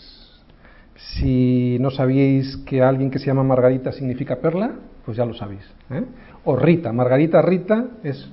[0.97, 4.73] Si no sabíais que alguien que se llama Margarita significa perla,
[5.05, 5.63] pues ya lo sabéis.
[5.91, 6.05] ¿eh?
[6.45, 8.29] O Rita, Margarita Rita es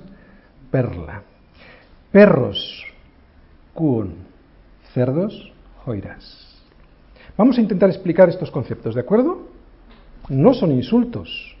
[0.70, 1.22] perla.
[2.10, 2.84] Perros,
[3.74, 4.14] cuon.
[4.92, 5.52] Cerdos,
[5.84, 6.60] joiras.
[7.36, 9.48] Vamos a intentar explicar estos conceptos, ¿de acuerdo?
[10.28, 11.56] No son insultos,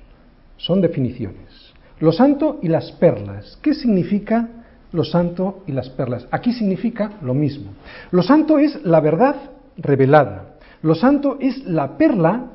[0.58, 1.72] son definiciones.
[1.98, 3.58] Lo santo y las perlas.
[3.62, 4.48] ¿Qué significa
[4.92, 6.26] lo santo y las perlas?
[6.30, 7.72] Aquí significa lo mismo.
[8.10, 9.36] Lo santo es la verdad
[9.78, 10.56] revelada.
[10.82, 12.50] Lo santo es la perla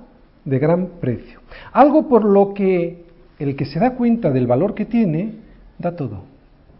[0.47, 1.41] de gran precio.
[1.73, 3.05] Algo por lo que
[3.37, 5.33] el que se da cuenta del valor que tiene,
[5.77, 6.23] da todo,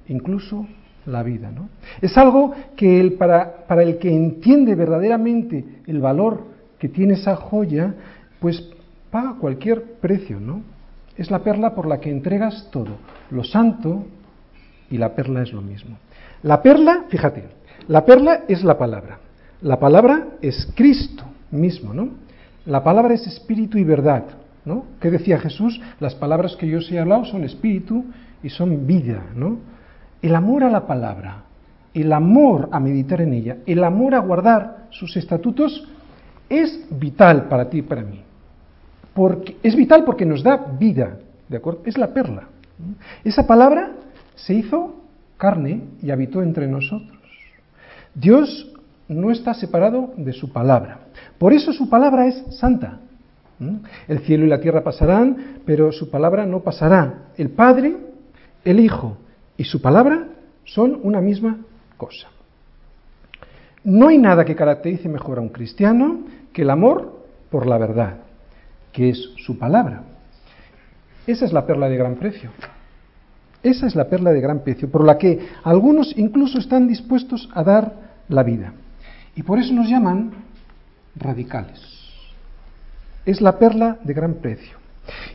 [0.08, 0.66] incluso
[1.06, 1.52] la vida.
[1.52, 1.70] ¿no?
[2.02, 6.46] Es algo que el, para, para el que entiende verdaderamente el valor
[6.80, 7.94] que tiene esa joya,
[8.40, 8.70] pues
[9.12, 10.62] paga cualquier precio, ¿no?
[11.18, 12.98] es la perla por la que entregas todo.
[13.32, 14.06] Lo santo
[14.90, 15.98] y la perla es lo mismo.
[16.44, 17.44] La perla, fíjate,
[17.88, 19.20] la perla es la palabra.
[19.62, 22.27] La palabra es Cristo mismo, ¿no?
[22.68, 24.26] La palabra es espíritu y verdad.
[24.68, 24.84] ¿no?
[25.00, 25.82] ¿Qué decía Jesús?
[26.00, 28.04] Las palabras que yo os he hablado son espíritu
[28.44, 29.58] y son vida, ¿no?
[30.22, 31.44] El amor a la palabra,
[31.94, 35.88] el amor a meditar en ella, el amor a guardar sus estatutos
[36.50, 38.22] es vital para ti y para mí.
[39.14, 41.82] Porque, es vital porque nos da vida, ¿de acuerdo?
[41.86, 42.44] Es la perla.
[43.24, 43.94] Esa palabra
[44.36, 44.96] se hizo
[45.38, 47.18] carne y habitó entre nosotros.
[48.14, 48.70] Dios
[49.08, 51.07] no está separado de su palabra.
[51.38, 53.00] Por eso su palabra es santa.
[54.08, 57.30] El cielo y la tierra pasarán, pero su palabra no pasará.
[57.38, 57.98] El Padre,
[58.64, 59.18] el Hijo
[59.58, 60.28] y su palabra
[60.64, 61.58] son una misma
[61.98, 62.28] cosa.
[63.84, 66.20] No hay nada que caracterice mejor a un cristiano
[66.54, 68.18] que el amor por la verdad,
[68.92, 70.04] que es su palabra.
[71.26, 72.52] Esa es la perla de gran precio.
[73.64, 77.64] Esa es la perla de gran precio, por la que algunos incluso están dispuestos a
[77.64, 77.94] dar
[78.30, 78.74] la vida.
[79.36, 80.32] Y por eso nos llaman
[81.18, 81.82] radicales.
[83.26, 84.78] Es la perla de gran precio.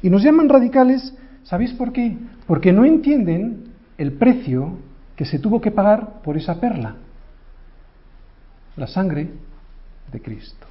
[0.02, 1.14] Y nos llaman radicales,
[1.44, 2.16] ¿sabéis por qué?
[2.46, 4.78] Porque no entienden el precio
[5.16, 6.96] que se tuvo que pagar por esa perla.
[8.76, 9.28] La sangre
[10.10, 10.66] de Cristo.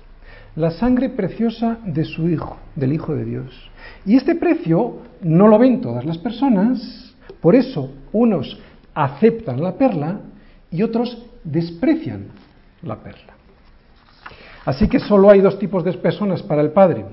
[0.56, 3.71] La sangre preciosa de su Hijo, del Hijo de Dios.
[4.06, 8.60] Y este precio no lo ven todas las personas, por eso unos
[8.93, 10.19] aceptan la perla
[10.69, 12.26] y otros desprecian
[12.82, 13.30] la perla.
[14.65, 17.06] Así que solo hay dos tipos de personas para el Padre.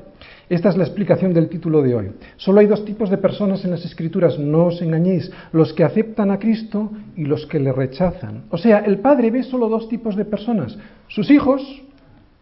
[0.48, 2.10] Esta es la explicación del título de hoy.
[2.36, 6.30] Solo hay dos tipos de personas en las Escrituras, no os engañéis, los que aceptan
[6.30, 8.44] a Cristo y los que le rechazan.
[8.50, 11.62] O sea, el Padre ve solo dos tipos de personas, sus hijos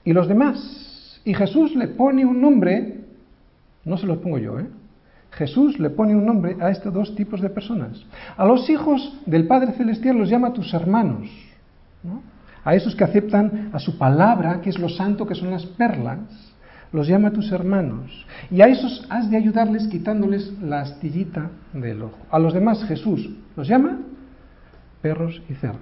[0.04, 1.20] y los demás.
[1.24, 3.00] Y Jesús le pone un nombre,
[3.84, 4.66] no se lo pongo yo, ¿eh?
[5.32, 8.02] Jesús le pone un nombre a estos dos tipos de personas.
[8.36, 11.28] A los hijos del Padre Celestial los llama tus hermanos.
[12.02, 12.22] ¿no?
[12.66, 16.18] A esos que aceptan a su palabra, que es lo santo, que son las perlas,
[16.92, 18.26] los llama tus hermanos.
[18.50, 22.18] Y a esos has de ayudarles quitándoles la astillita del ojo.
[22.28, 24.00] A los demás Jesús los llama
[25.00, 25.78] perros y cerdos.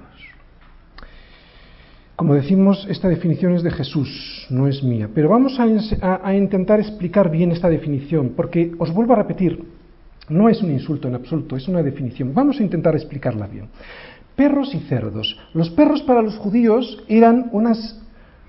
[2.16, 5.08] Como decimos, esta definición es de Jesús, no es mía.
[5.14, 5.64] Pero vamos a,
[6.06, 9.64] a, a, intentar explicar bien esta definición, porque os vuelvo a repetir,
[10.28, 12.34] no es un insulto en absoluto, es una definición.
[12.34, 13.68] Vamos a intentar explicarla bien.
[14.36, 15.38] Perros y cerdos.
[15.52, 18.00] Los perros para los judíos eran unas,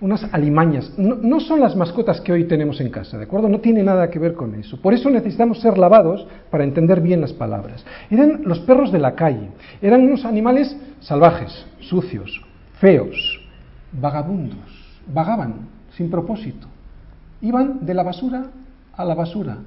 [0.02, 0.91] unas alimañas.
[0.98, 3.50] No, no, son las mascotas que hoy tenemos en casa, ¿de acuerdo?
[3.50, 4.82] No tiene nada que ver con eso.
[4.82, 7.86] Por eso necesitamos ser lavados para entender bien las palabras.
[8.10, 9.50] Eran los perros de la calle.
[9.82, 12.41] Eran unos animales salvajes, sucios,
[12.80, 13.41] feos,
[13.91, 14.58] vagabundos.
[15.13, 15.54] Vagaban
[15.95, 16.67] sin propósito.
[17.41, 18.48] Iban de la basura
[18.98, 19.58] a la basura.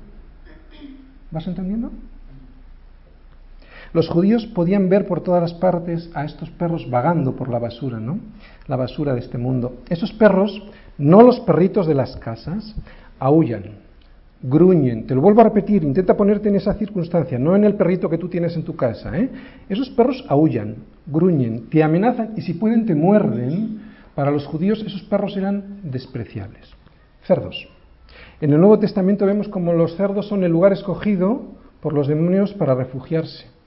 [1.30, 1.90] ¿Vas entendiendo?
[3.92, 7.98] Los judíos podían ver por todas las partes a estos perros vagando por la basura,
[7.98, 8.18] ¿no?
[8.66, 9.78] La basura de este mundo.
[9.88, 10.62] Esos perros,
[10.98, 12.74] no los perritos de las casas,
[13.18, 13.64] aullan,
[14.42, 15.06] gruñen.
[15.06, 18.18] Te lo vuelvo a repetir, intenta ponerte en esa circunstancia, no en el perrito que
[18.18, 19.16] tú tienes en tu casa.
[19.16, 19.30] ¿eh?
[19.68, 23.88] Esos perros aullan, gruñen, te amenazan y si pueden te muerden.
[24.14, 26.68] Para los judíos esos perros eran despreciables.
[27.22, 27.68] Cerdos.
[28.40, 31.42] En el Nuevo Testamento vemos como los cerdos son el lugar escogido
[31.80, 33.57] por los demonios para refugiarse.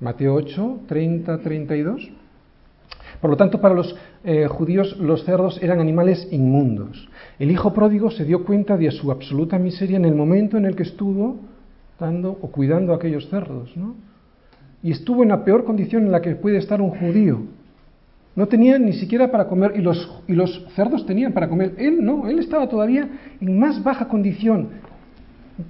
[0.00, 2.10] Mateo 8, 30, 32.
[3.20, 7.08] Por lo tanto, para los eh, judíos los cerdos eran animales inmundos.
[7.38, 10.76] El hijo pródigo se dio cuenta de su absoluta miseria en el momento en el
[10.76, 11.36] que estuvo
[11.98, 13.94] dando o cuidando a aquellos cerdos, ¿no?
[14.82, 17.40] Y estuvo en la peor condición en la que puede estar un judío.
[18.36, 21.74] No tenía ni siquiera para comer y los, y los cerdos tenían para comer.
[21.78, 23.08] Él no, él estaba todavía
[23.40, 24.68] en más baja condición.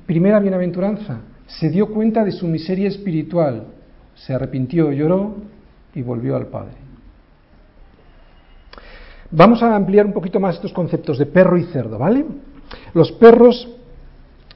[0.07, 1.21] Primera bienaventuranza.
[1.47, 3.74] Se dio cuenta de su miseria espiritual
[4.15, 5.35] se arrepintió, lloró
[5.95, 6.75] y volvió al Padre.
[9.31, 12.25] Vamos a ampliar un poquito más estos conceptos de perro y cerdo, ¿vale?
[12.93, 13.69] Los perros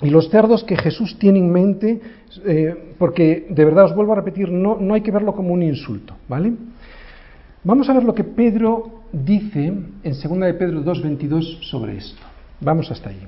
[0.00, 2.00] y los cerdos que Jesús tiene en mente,
[2.44, 5.62] eh, porque de verdad os vuelvo a repetir, no, no hay que verlo como un
[5.62, 6.52] insulto, ¿vale?
[7.64, 12.22] Vamos a ver lo que Pedro dice en 2 de Pedro 2.22 sobre esto.
[12.60, 13.26] Vamos hasta allí.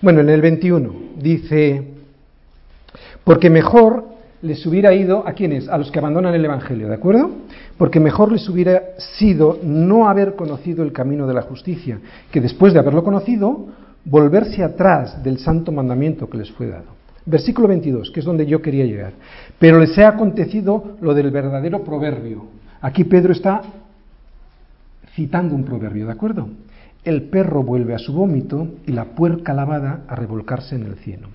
[0.00, 1.86] Bueno, en el 21 dice,
[3.24, 4.13] porque mejor
[4.44, 7.30] les hubiera ido a quienes, a los que abandonan el Evangelio, ¿de acuerdo?
[7.78, 8.82] Porque mejor les hubiera
[9.16, 11.98] sido no haber conocido el camino de la justicia,
[12.30, 13.68] que después de haberlo conocido,
[14.04, 16.92] volverse atrás del santo mandamiento que les fue dado.
[17.24, 19.14] Versículo 22, que es donde yo quería llegar.
[19.58, 22.44] Pero les ha acontecido lo del verdadero proverbio.
[22.82, 23.62] Aquí Pedro está
[25.14, 26.48] citando un proverbio, ¿de acuerdo?
[27.02, 31.28] El perro vuelve a su vómito y la puerca lavada a revolcarse en el cielo.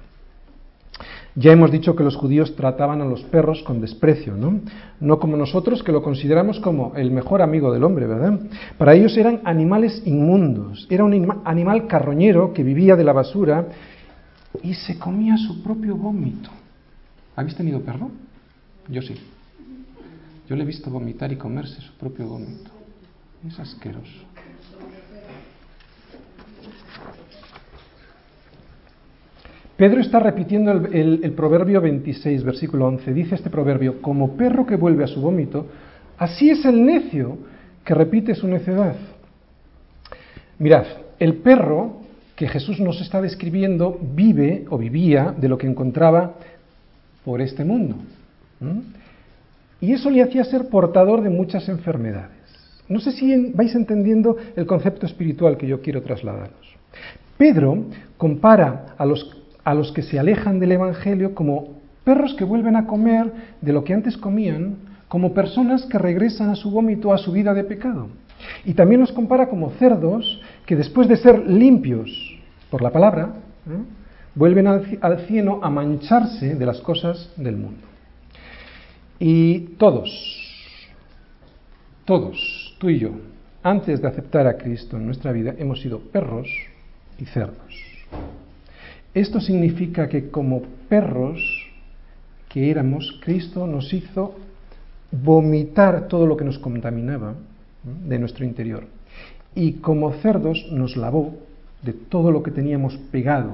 [1.35, 4.61] Ya hemos dicho que los judíos trataban a los perros con desprecio, ¿no?
[4.99, 8.39] No como nosotros que lo consideramos como el mejor amigo del hombre, ¿verdad?
[8.77, 13.67] Para ellos eran animales inmundos, era un animal carroñero que vivía de la basura
[14.63, 16.49] y se comía su propio vómito.
[17.35, 18.09] ¿Habéis tenido perro?
[18.89, 19.15] Yo sí.
[20.47, 22.71] Yo le he visto vomitar y comerse su propio vómito.
[23.47, 24.28] Es asqueroso.
[29.79, 33.13] Pedro está repitiendo el, proverbio 26, versículo 11.
[33.13, 35.67] Dice este proverbio, como perro que vuelve a su vómito,
[36.17, 37.37] así es el necio
[37.85, 38.97] que repite su necedad.
[40.57, 40.83] Mirad,
[41.17, 42.01] el perro
[42.35, 46.33] que Jesús nos está describiendo vive o vivía de lo que encontraba
[47.23, 47.95] por este mundo.
[49.79, 52.35] Y eso le hacía ser portador de muchas enfermedades.
[52.89, 56.75] No sé si vais entendiendo el concepto espiritual que yo quiero trasladaros.
[57.37, 57.85] Pedro
[58.17, 62.87] compara a los a los que se alejan del Evangelio como perros que vuelven a
[62.87, 67.31] comer de lo que antes comían, como personas que regresan a su vómito, a su
[67.31, 68.07] vida de pecado.
[68.65, 72.09] Y también los compara como cerdos que después de ser limpios
[72.69, 73.33] por la palabra,
[73.67, 73.83] ¿eh?
[74.35, 77.81] vuelven al, al cielo a mancharse de las cosas del mundo.
[79.19, 80.09] Y todos,
[82.05, 83.11] todos, tú y yo,
[83.61, 86.47] antes de aceptar a Cristo en nuestra vida, hemos sido perros
[87.17, 87.75] y cerdos.
[89.13, 91.39] Esto significa que como perros
[92.47, 94.35] que éramos, Cristo nos hizo
[95.11, 97.35] vomitar todo lo que nos contaminaba
[97.83, 98.85] de nuestro interior.
[99.55, 101.35] Y como cerdos nos lavó
[101.81, 103.53] de todo lo que teníamos pegado,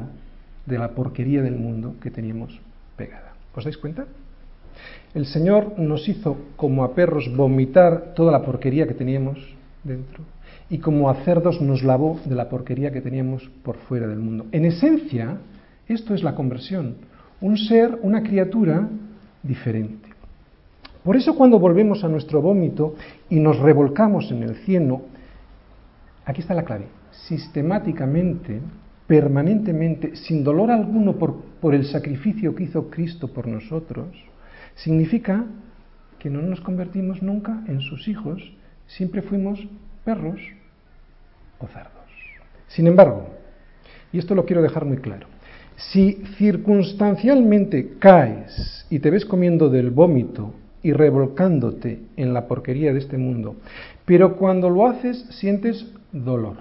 [0.65, 2.59] de la porquería del mundo que teníamos
[2.97, 3.33] pegada.
[3.53, 4.05] ¿Os dais cuenta?
[5.13, 9.37] El Señor nos hizo como a perros vomitar toda la porquería que teníamos
[9.83, 10.23] dentro
[10.69, 14.45] y como a cerdos nos lavó de la porquería que teníamos por fuera del mundo.
[14.51, 15.37] En esencia,
[15.87, 16.95] esto es la conversión,
[17.41, 18.87] un ser, una criatura
[19.43, 20.09] diferente.
[21.03, 22.95] Por eso cuando volvemos a nuestro vómito
[23.29, 25.03] y nos revolcamos en el cielo,
[26.25, 28.59] aquí está la clave, sistemáticamente,
[29.05, 34.07] permanentemente, sin dolor alguno por, por el sacrificio que hizo Cristo por nosotros,
[34.73, 35.45] significa
[36.17, 38.41] que no nos convertimos nunca en sus hijos,
[38.87, 39.59] siempre fuimos
[40.05, 40.39] perros
[41.59, 41.91] o cerdos.
[42.67, 43.27] Sin embargo,
[44.13, 45.27] y esto lo quiero dejar muy claro,
[45.75, 52.99] si circunstancialmente caes y te ves comiendo del vómito y revolcándote en la porquería de
[52.99, 53.55] este mundo,
[54.05, 56.57] pero cuando lo haces sientes dolor,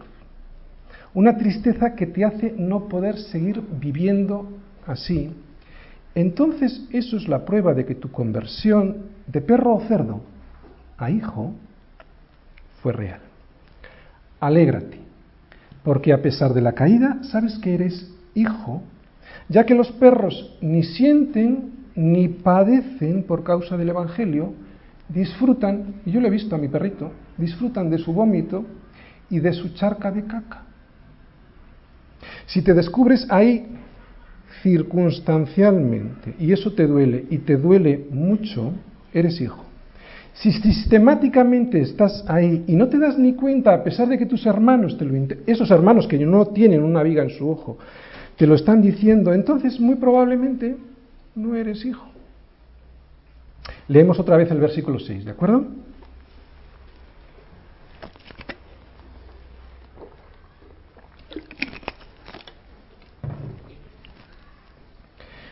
[1.12, 4.48] una tristeza que te hace no poder seguir viviendo
[4.87, 5.30] así,
[6.14, 10.20] entonces eso es la prueba de que tu conversión de perro o cerdo
[10.96, 11.52] a hijo
[12.83, 13.20] fue real.
[14.46, 14.98] Alégrate,
[15.83, 18.83] porque a pesar de la caída sabes que eres hijo
[19.48, 24.52] ya que los perros ni sienten ni padecen por causa del Evangelio,
[25.09, 28.64] disfrutan, y yo lo he visto a mi perrito, disfrutan de su vómito
[29.30, 30.62] y de su charca de caca.
[32.46, 33.66] Si te descubres ahí
[34.62, 38.72] circunstancialmente y eso te duele y te duele mucho,
[39.12, 39.62] eres hijo.
[40.34, 44.44] Si sistemáticamente estás ahí y no te das ni cuenta, a pesar de que tus
[44.46, 45.14] hermanos te lo
[45.46, 47.78] esos hermanos que no tienen una viga en su ojo,
[48.36, 50.76] te lo están diciendo, entonces muy probablemente
[51.36, 52.06] no eres hijo.
[53.88, 55.66] Leemos otra vez el versículo 6, ¿de acuerdo?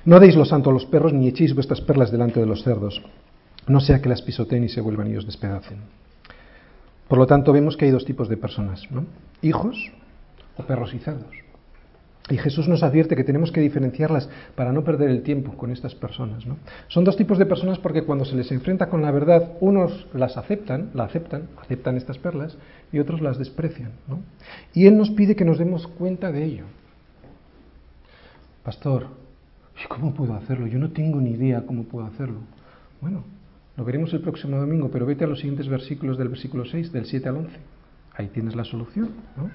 [0.05, 3.01] No deis lo santo a los perros, ni echéis vuestras perlas delante de los cerdos,
[3.67, 5.79] no sea que las pisoteen y se vuelvan y os despedacen.
[7.09, 9.05] Por lo tanto, vemos que hay dos tipos de personas, ¿no?
[9.43, 9.77] Hijos
[10.57, 10.95] o perros
[12.31, 15.95] y Jesús nos advierte que tenemos que diferenciarlas para no perder el tiempo con estas
[15.95, 16.47] personas.
[16.47, 16.57] ¿no?
[16.89, 20.37] Son dos tipos de personas porque cuando se les enfrenta con la verdad, unos las
[20.37, 22.57] aceptan, la aceptan, aceptan estas perlas,
[22.93, 23.91] y otros las desprecian.
[24.73, 26.65] Y Él nos pide que nos demos cuenta de ello.
[28.63, 29.09] Pastor,
[29.89, 30.69] ¿cómo puedo hacerlo?
[30.69, 32.39] Yo no tengo ni idea cómo puedo hacerlo.
[33.01, 33.25] Bueno,
[33.77, 37.07] lo veremos el próximo domingo, pero vete a los siguientes versículos del versículo 6, del
[37.07, 37.51] 7 al 11.
[38.15, 39.11] Ahí tienes la solución.
[39.37, 39.51] ¿no?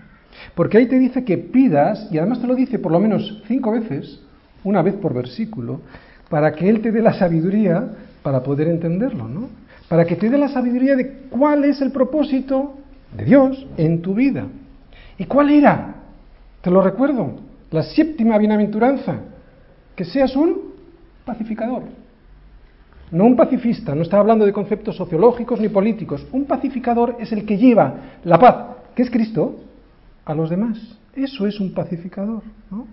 [0.55, 3.71] Porque ahí te dice que pidas, y además te lo dice por lo menos cinco
[3.71, 4.21] veces,
[4.63, 5.81] una vez por versículo,
[6.29, 7.89] para que Él te dé la sabiduría
[8.23, 9.49] para poder entenderlo, ¿no?
[9.87, 12.75] Para que te dé la sabiduría de cuál es el propósito
[13.15, 14.45] de Dios en tu vida.
[15.17, 15.95] ¿Y cuál era?
[16.61, 17.39] Te lo recuerdo,
[17.71, 19.19] la séptima bienaventuranza,
[19.95, 20.73] que seas un
[21.23, 21.83] pacificador.
[23.11, 26.27] No un pacifista, no está hablando de conceptos sociológicos ni políticos.
[26.31, 29.55] Un pacificador es el que lleva la paz, que es Cristo,
[30.25, 30.77] a los demás.
[31.15, 32.43] Eso es un pacificador.
[32.69, 32.85] ¿no?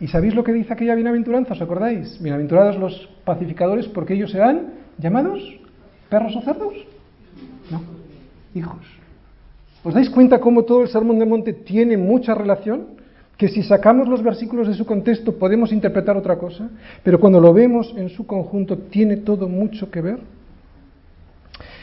[0.00, 1.54] ¿Y sabéis lo que dice aquella bienaventuranza?
[1.54, 2.20] ¿Os acordáis?
[2.20, 5.40] Bienaventurados los pacificadores porque ellos serán llamados
[6.10, 6.74] perros o cerdos.
[7.70, 7.80] No,
[8.54, 8.84] hijos.
[9.84, 12.97] ¿Os dais cuenta cómo todo el Sermón de Monte tiene mucha relación?
[13.38, 16.68] Que si sacamos los versículos de su contexto podemos interpretar otra cosa,
[17.02, 20.18] pero cuando lo vemos en su conjunto tiene todo mucho que ver.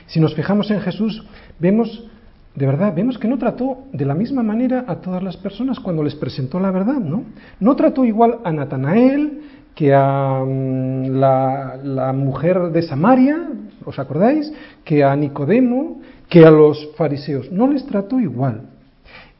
[0.07, 1.25] Si nos fijamos en Jesús,
[1.57, 2.05] vemos,
[2.53, 6.03] de verdad, vemos que no trató de la misma manera a todas las personas cuando
[6.03, 7.23] les presentó la verdad, ¿no?
[7.59, 9.41] No trató igual a Natanael
[9.75, 13.49] que a mm, la, mujer de Samaria,
[13.83, 14.51] ¿os acordáis?
[14.83, 17.51] Que a Nicodemo, que a los fariseos.
[17.51, 18.61] No les trató igual.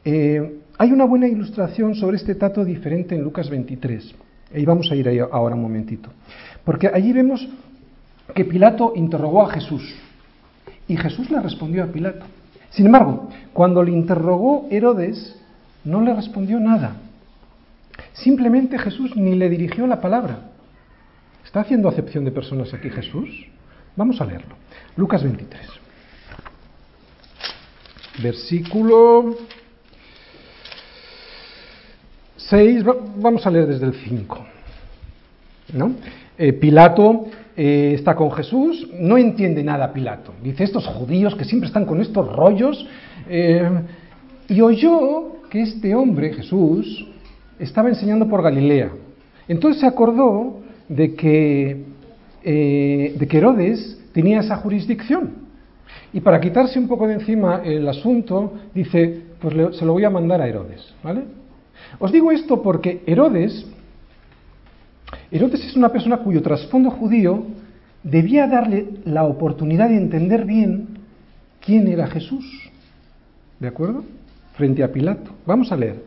[0.04, 4.14] Eh, hay una buena ilustración sobre este trato diferente en Lucas 23.
[4.54, 6.10] Y vamos a ir ahí ahora un momentito.
[6.64, 7.48] Porque allí vemos
[8.34, 9.94] que Pilato interrogó a Jesús.
[10.88, 12.26] Y Jesús le respondió a Pilato.
[12.70, 15.36] Sin embargo, cuando le interrogó Herodes,
[15.84, 16.96] no le respondió nada.
[18.12, 20.50] Simplemente Jesús ni le dirigió la palabra.
[21.44, 23.46] ¿Está haciendo acepción de personas aquí Jesús?
[23.96, 24.56] Vamos a leerlo.
[24.96, 25.62] Lucas 23.
[28.22, 29.36] Versículo
[32.48, 32.84] 6,
[33.16, 34.38] vamos a leer desde el 5.
[35.74, 35.92] ¿no?
[36.38, 37.26] Eh, Pilato
[37.56, 40.32] eh, está con Jesús, no entiende nada Pilato.
[40.42, 42.86] Dice, estos judíos que siempre están con estos rollos.
[43.28, 43.68] Eh,
[44.48, 47.08] y oyó que este hombre, Jesús,
[47.58, 48.90] estaba enseñando por Galilea.
[49.48, 51.84] Entonces se acordó de que,
[52.44, 55.46] de Herodes tenía esa jurisdicción.
[56.12, 60.10] Y para quitarse un poco de encima el asunto, dice, pues se lo voy a
[60.10, 60.94] mandar a Herodes.
[61.02, 61.22] ¿vale?
[61.98, 63.66] Os digo esto porque Herodes
[65.30, 67.44] Herodes es una persona cuyo trasfondo judío
[68.02, 70.98] debía darle la oportunidad de entender bien
[71.60, 72.44] quién era Jesús.
[73.58, 74.04] ¿De acuerdo?
[74.54, 75.30] Frente a Pilato.
[75.44, 76.02] Vamos a leer.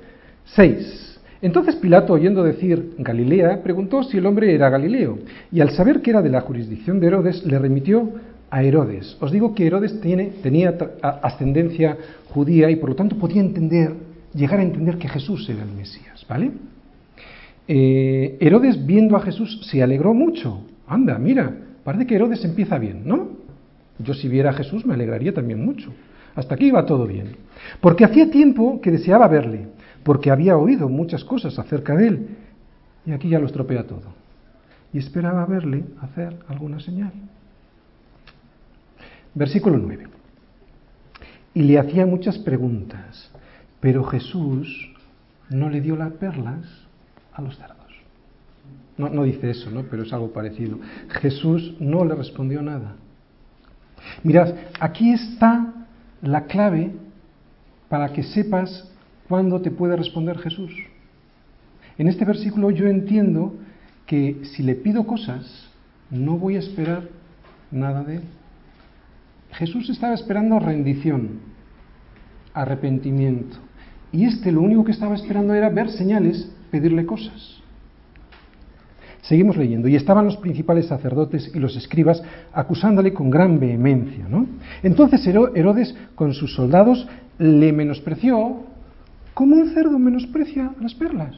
[0.55, 1.19] 6.
[1.41, 5.19] Entonces Pilato, oyendo decir Galilea, preguntó si el hombre era Galileo,
[5.51, 8.09] y al saber que era de la jurisdicción de Herodes, le remitió
[8.49, 9.15] a Herodes.
[9.21, 11.97] Os digo que Herodes tiene, tenía ascendencia
[12.29, 13.93] judía y por lo tanto podía entender,
[14.39, 16.51] llegar a entender que Jesús era el Mesías, ¿vale?
[17.67, 20.65] Eh, Herodes viendo a Jesús se alegró mucho.
[20.87, 23.37] Anda, mira, parece que Herodes empieza bien, ¿no?
[23.99, 25.93] Yo si viera a Jesús me alegraría también mucho.
[26.35, 27.35] Hasta aquí iba todo bien.
[27.81, 29.67] Porque hacía tiempo que deseaba verle,
[30.03, 32.27] porque había oído muchas cosas acerca de él.
[33.05, 34.13] Y aquí ya lo estropea todo.
[34.93, 37.11] Y esperaba verle hacer alguna señal.
[39.35, 40.07] Versículo 9.
[41.53, 43.28] Y le hacía muchas preguntas,
[43.79, 44.91] pero Jesús
[45.49, 46.65] no le dio las perlas
[47.33, 47.77] a los cerdos.
[48.97, 49.83] No, no dice eso, ¿no?
[49.83, 50.79] pero es algo parecido.
[51.21, 52.95] Jesús no le respondió nada.
[54.23, 55.73] Mirad, aquí está
[56.21, 56.91] la clave
[57.87, 58.89] para que sepas
[59.27, 60.71] cuándo te puede responder Jesús.
[61.97, 63.55] En este versículo yo entiendo
[64.05, 65.69] que si le pido cosas,
[66.09, 67.03] no voy a esperar
[67.71, 68.23] nada de él.
[69.51, 71.39] Jesús estaba esperando rendición,
[72.53, 73.57] arrepentimiento.
[74.11, 77.59] Y este lo único que estaba esperando era ver señales pedirle cosas.
[79.21, 79.87] Seguimos leyendo.
[79.87, 84.25] Y estaban los principales sacerdotes y los escribas acusándole con gran vehemencia.
[84.27, 84.47] ¿no?
[84.81, 87.07] Entonces Herodes con sus soldados
[87.37, 88.63] le menospreció
[89.33, 91.35] como un cerdo menosprecia las perlas.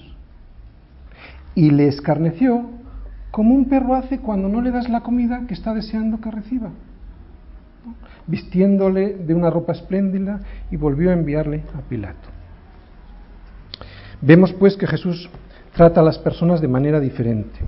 [1.54, 2.70] Y le escarneció
[3.32, 6.70] como un perro hace cuando no le das la comida que está deseando que reciba.
[8.28, 12.41] Vistiéndole de una ropa espléndida y volvió a enviarle a Pilato.
[14.22, 15.30] Vemos pues que Jesús
[15.74, 17.60] trata a las personas de manera diferente.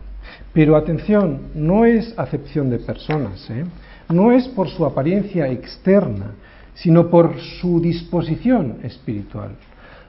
[0.53, 3.65] Pero atención, no es acepción de personas, ¿eh?
[4.09, 6.35] no es por su apariencia externa,
[6.75, 9.51] sino por su disposición espiritual.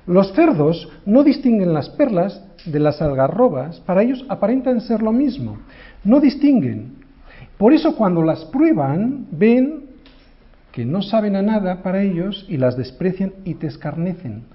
[0.06, 5.58] Los cerdos no distinguen las perlas de las algarrobas, para ellos aparentan ser lo mismo,
[6.04, 6.96] no distinguen.
[7.56, 9.84] Por eso cuando las prueban, ven
[10.72, 14.53] que no saben a nada para ellos y las desprecian y te escarnecen.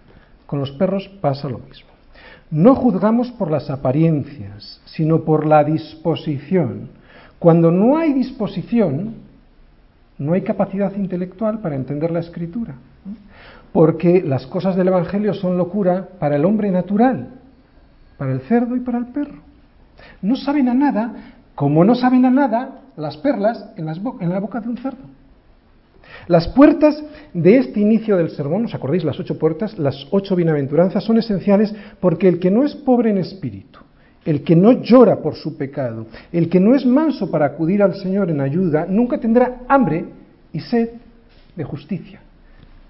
[0.49, 1.89] Con los perros pasa lo mismo.
[2.49, 6.89] No juzgamos por las apariencias, sino por la disposición.
[7.37, 9.13] Cuando no hay disposición,
[10.17, 12.73] no hay capacidad intelectual para entender la escritura.
[13.71, 17.27] Porque las cosas del Evangelio son locura para el hombre natural,
[18.17, 19.43] para el cerdo y para el perro.
[20.23, 21.13] No saben a nada,
[21.53, 25.18] como no saben a nada las perlas en, la boca de un cerdo.
[26.27, 27.03] Las puertas
[27.33, 29.03] de este inicio del sermón, ¿os acordáis?
[29.03, 33.17] Las ocho puertas, las ocho bienaventuranzas son esenciales porque el que no es pobre en
[33.17, 33.79] espíritu,
[34.25, 37.95] el que no llora por su pecado, el que no es manso para acudir al
[37.95, 40.05] Señor en ayuda, nunca tendrá hambre
[40.53, 40.89] y sed
[41.55, 42.21] de justicia.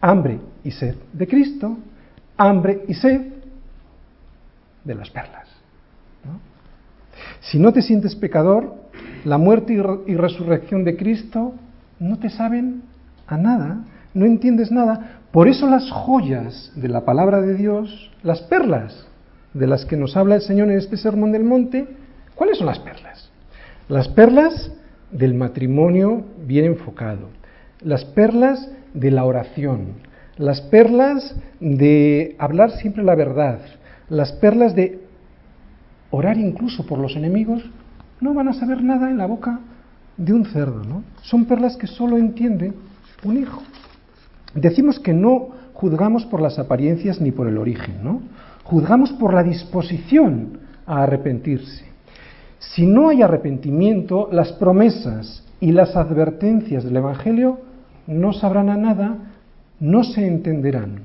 [0.01, 1.77] Hambre y sed de Cristo,
[2.37, 3.21] hambre y sed
[4.83, 5.47] de las perlas.
[7.41, 8.75] Si no te sientes pecador,
[9.25, 11.53] la muerte y, resurrección de Cristo
[11.99, 12.83] no te saben
[13.29, 15.21] a nada, no entiendes nada.
[15.31, 19.05] Por eso las joyas de la palabra de Dios, las perlas
[19.53, 21.87] de las que nos habla el Señor en este sermón del monte,
[22.35, 23.29] ¿cuáles son las perlas?
[23.87, 24.71] Las perlas
[25.11, 27.29] del matrimonio bien enfocado,
[27.81, 29.93] las perlas de la oración,
[30.37, 33.59] las perlas de hablar siempre la verdad,
[34.09, 34.99] las perlas de
[36.11, 37.63] orar incluso por los enemigos,
[38.21, 39.59] no van a saber nada en la boca
[40.17, 41.03] de un cerdo, ¿no?
[41.21, 42.73] Son perlas que solo entiende
[43.23, 43.61] un hijo.
[44.53, 48.21] Decimos que no juzgamos por las apariencias ni por el origen, ¿no?
[48.63, 51.85] Juzgamos por la disposición a arrepentirse.
[52.59, 57.59] Si no hay arrepentimiento, las promesas y las advertencias del Evangelio
[58.07, 59.17] no sabrán a nada,
[59.79, 61.01] no se entenderán.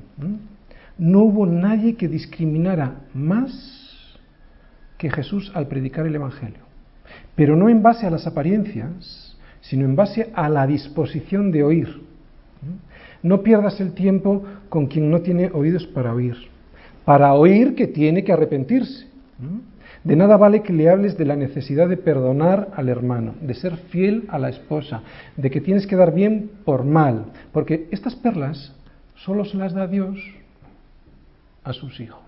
[0.98, 3.52] No hubo nadie que discriminara más
[4.98, 6.64] que Jesús al predicar el Evangelio,
[7.34, 12.03] pero no en base a las apariencias, sino en base a la disposición de oír.
[13.22, 16.36] No pierdas el tiempo con quien no tiene oídos para oír,
[17.04, 19.06] para oír que tiene que arrepentirse.
[20.04, 23.76] De nada vale que le hables de la necesidad de perdonar al hermano, de ser
[23.76, 25.02] fiel a la esposa,
[25.36, 28.74] de que tienes que dar bien por mal, porque estas perlas
[29.16, 30.18] solo se las da Dios
[31.62, 32.20] a sus hijos.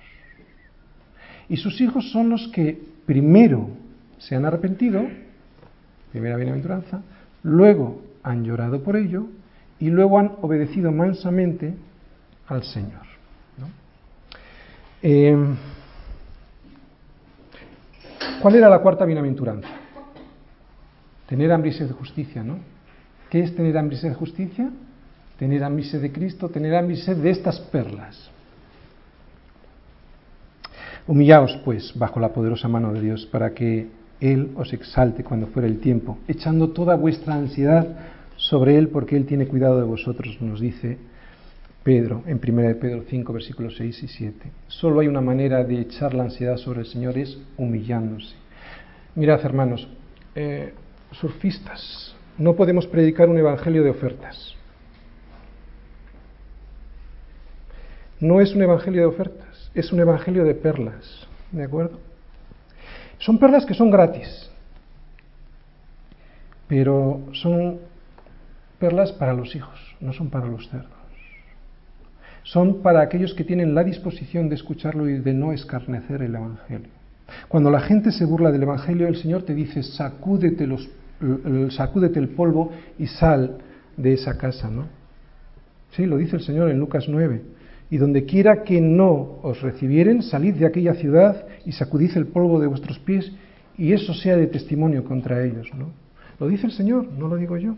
[1.51, 3.68] Y sus hijos son los que primero
[4.18, 5.07] se han arrepentido,
[6.12, 7.03] primera bienaventuranza,
[7.43, 9.26] luego han llorado por ello
[9.79, 11.74] y luego han obedecido mansamente
[12.49, 13.07] al Señor.
[15.03, 15.37] Eh,
[18.41, 19.68] ¿Cuál era la cuarta bienaventuranza?
[21.27, 22.59] Tener hambre y sed de justicia, ¿no?
[23.31, 24.70] ¿Qué es tener hambre y sed de justicia?
[25.39, 28.31] Tener hambre y sed de Cristo, tener hambre y sed de estas perlas.
[31.07, 33.89] Humillaos, pues, bajo la poderosa mano de Dios, para que
[34.20, 37.87] Él os exalte cuando fuera el tiempo, echando toda vuestra ansiedad
[38.37, 40.99] sobre Él, porque Él tiene cuidado de vosotros, nos dice
[41.82, 44.51] Pedro, en 1 Pedro 5, versículos 6 y 7.
[44.68, 48.34] Solo hay una manera de echar la ansiedad sobre el Señor, es humillándose.
[49.14, 49.89] Mirad, hermanos,
[50.34, 50.74] eh,
[51.12, 54.55] surfistas, no podemos predicar un evangelio de ofertas.
[58.20, 62.01] No es un evangelio de ofertas es un evangelio de perlas, ¿de acuerdo?
[63.18, 64.51] Son perlas que son gratis,
[66.66, 67.78] pero son
[68.79, 70.91] perlas para los hijos, no son para los cerdos.
[72.43, 76.91] Son para aquellos que tienen la disposición de escucharlo y de no escarnecer el Evangelio.
[77.49, 80.89] Cuando la gente se burla del Evangelio, el Señor te dice, sacúdete, los,
[81.20, 83.59] el polvo y sal
[83.97, 84.87] de esa casa, ¿no?
[85.91, 87.57] Sí, lo dice el Señor en Lucas 9
[87.91, 92.61] y donde quiera que no os recibieren, salid de aquella ciudad y sacudid el polvo
[92.61, 93.33] de vuestros pies,
[93.79, 95.68] y eso sea de testimonio contra ellos.
[95.77, 95.91] ¿no?
[96.41, 97.77] Lo dice el Señor, no lo digo yo.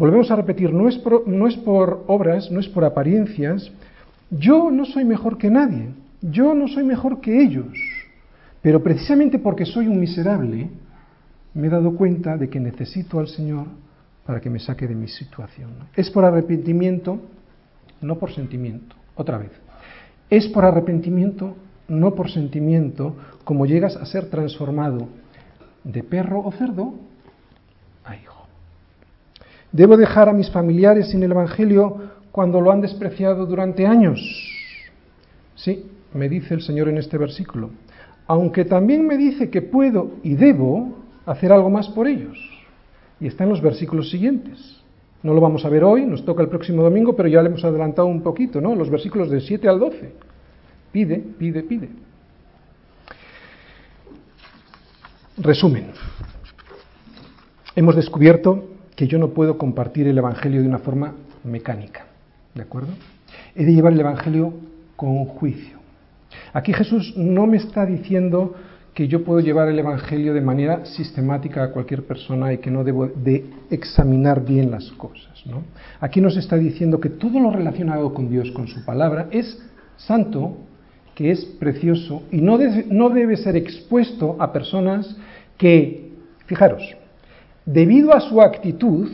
[0.00, 3.70] Volvemos a repetir, no es, por, obras, no es por apariencias.
[4.30, 5.90] Yo no soy mejor que nadie,
[6.22, 7.76] yo no soy mejor que ellos,
[8.62, 10.70] pero precisamente porque soy un miserable,
[11.52, 13.66] me he dado cuenta de que necesito al Señor
[14.24, 15.68] para que me saque de mi situación.
[15.94, 17.20] Es por arrepentimiento
[18.00, 18.96] no por sentimiento.
[19.16, 19.50] Otra vez,
[20.30, 21.56] es por arrepentimiento,
[21.88, 25.08] no por sentimiento, como llegas a ser transformado
[25.84, 26.94] de perro o cerdo
[28.02, 28.39] a hijo.
[29.72, 34.20] ¿Debo dejar a mis familiares sin el Evangelio cuando lo han despreciado durante años?
[35.54, 37.70] Sí, me dice el Señor en este versículo.
[38.26, 40.96] Aunque también me dice que puedo y debo
[41.26, 42.38] hacer algo más por ellos.
[43.20, 44.80] Y está en los versículos siguientes.
[45.22, 47.64] No lo vamos a ver hoy, nos toca el próximo domingo, pero ya le hemos
[47.64, 48.74] adelantado un poquito, ¿no?
[48.74, 50.12] Los versículos del 7 al 12.
[50.90, 51.90] Pide, pide, pide.
[55.36, 55.88] Resumen.
[57.76, 58.69] Hemos descubierto
[59.00, 62.04] que yo no puedo compartir el Evangelio de una forma mecánica,
[62.54, 62.90] ¿de acuerdo?
[63.56, 64.52] He de llevar el Evangelio
[64.94, 65.78] con juicio.
[66.52, 68.56] Aquí Jesús no me está diciendo
[68.92, 72.84] que yo puedo llevar el Evangelio de manera sistemática a cualquier persona y que no
[72.84, 75.46] debo de examinar bien las cosas.
[75.46, 75.62] ¿no?
[76.00, 79.62] Aquí nos está diciendo que todo lo relacionado con Dios, con su palabra, es
[79.96, 80.58] santo,
[81.14, 82.58] que es precioso y no,
[82.90, 85.16] no debe ser expuesto a personas
[85.56, 86.12] que,
[86.44, 86.82] fijaros,
[87.72, 89.08] debido a su actitud,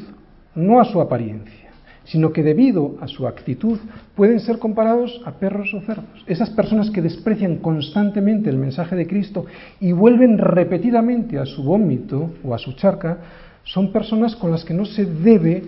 [0.55, 1.71] no a su apariencia,
[2.05, 3.79] sino que debido a su actitud
[4.15, 6.25] pueden ser comparados a perros o cerdos.
[6.27, 9.45] Esas personas que desprecian constantemente el mensaje de Cristo
[9.81, 13.19] y vuelven repetidamente a su vómito o a su charca,
[13.65, 15.65] son personas con las que no se debe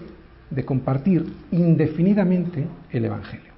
[0.51, 3.49] de compartir indefinidamente el Evangelio.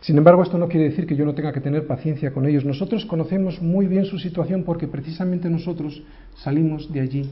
[0.00, 2.64] Sin embargo, esto no quiere decir que yo no tenga que tener paciencia con ellos.
[2.64, 6.00] Nosotros conocemos muy bien su situación porque precisamente nosotros
[6.36, 7.30] salimos de allí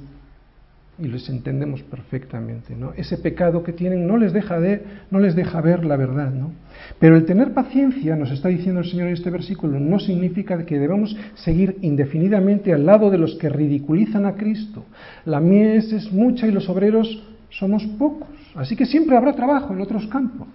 [0.99, 2.93] y les entendemos perfectamente, ¿no?
[2.95, 6.53] Ese pecado que tienen no les deja de, no les deja ver la verdad, ¿no?
[6.99, 10.79] Pero el tener paciencia, nos está diciendo el Señor en este versículo, no significa que
[10.79, 14.85] debamos seguir indefinidamente al lado de los que ridiculizan a Cristo.
[15.27, 19.81] La mies es mucha y los obreros somos pocos, así que siempre habrá trabajo en
[19.81, 20.49] otros campos.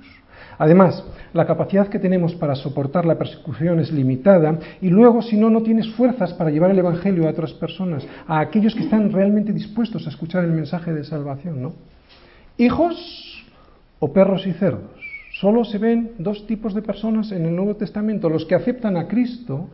[0.62, 1.04] Además,
[1.34, 5.64] la capacidad que tenemos para soportar la persecución es limitada y luego, si no, no
[5.64, 10.06] tienes fuerzas para llevar el Evangelio a otras personas, a aquellos que están realmente dispuestos
[10.06, 11.74] a escuchar el mensaje de salvación, ¿no?
[12.60, 13.44] Hijos
[13.98, 14.92] o perros y cerdos.
[15.40, 19.08] Solo se ven dos tipos de personas en el Nuevo Testamento, los que aceptan a
[19.08, 19.68] Cristo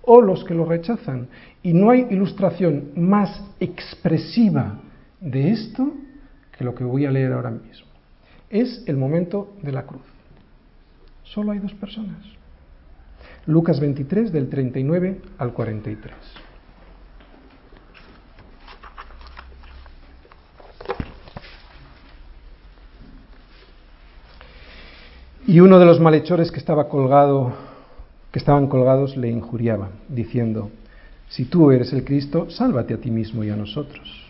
[0.00, 1.28] o los que lo rechazan.
[1.62, 4.78] Y no hay ilustración más expresiva
[5.20, 5.92] de esto
[6.56, 7.88] que lo que voy a leer ahora mismo.
[8.48, 10.11] Es el momento de la cruz.
[11.32, 12.18] Solo hay dos personas.
[13.46, 16.14] Lucas 23 del 39 al 43.
[25.46, 27.54] Y uno de los malhechores que estaba colgado,
[28.30, 30.70] que estaban colgados, le injuriaba, diciendo:
[31.30, 34.28] Si tú eres el Cristo, sálvate a ti mismo y a nosotros.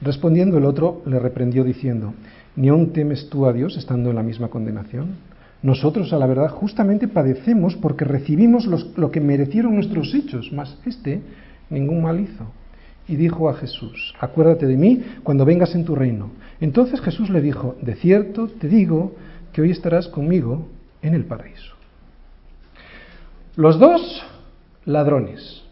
[0.00, 2.14] Respondiendo el otro, le reprendió diciendo:
[2.54, 5.29] ¿Ni aún temes tú a Dios estando en la misma condenación?
[5.62, 11.20] Nosotros, a la verdad, justamente padecemos porque recibimos lo que merecieron nuestros hechos, mas este
[11.68, 12.46] ningún mal hizo.
[13.06, 16.30] Y dijo a Jesús, acuérdate de mí cuando vengas en tu reino.
[16.60, 19.14] Entonces Jesús le dijo, de cierto te digo
[19.52, 20.68] que hoy estarás conmigo
[21.02, 21.74] en el paraíso.
[23.56, 24.22] Los dos
[24.84, 25.62] ladrones,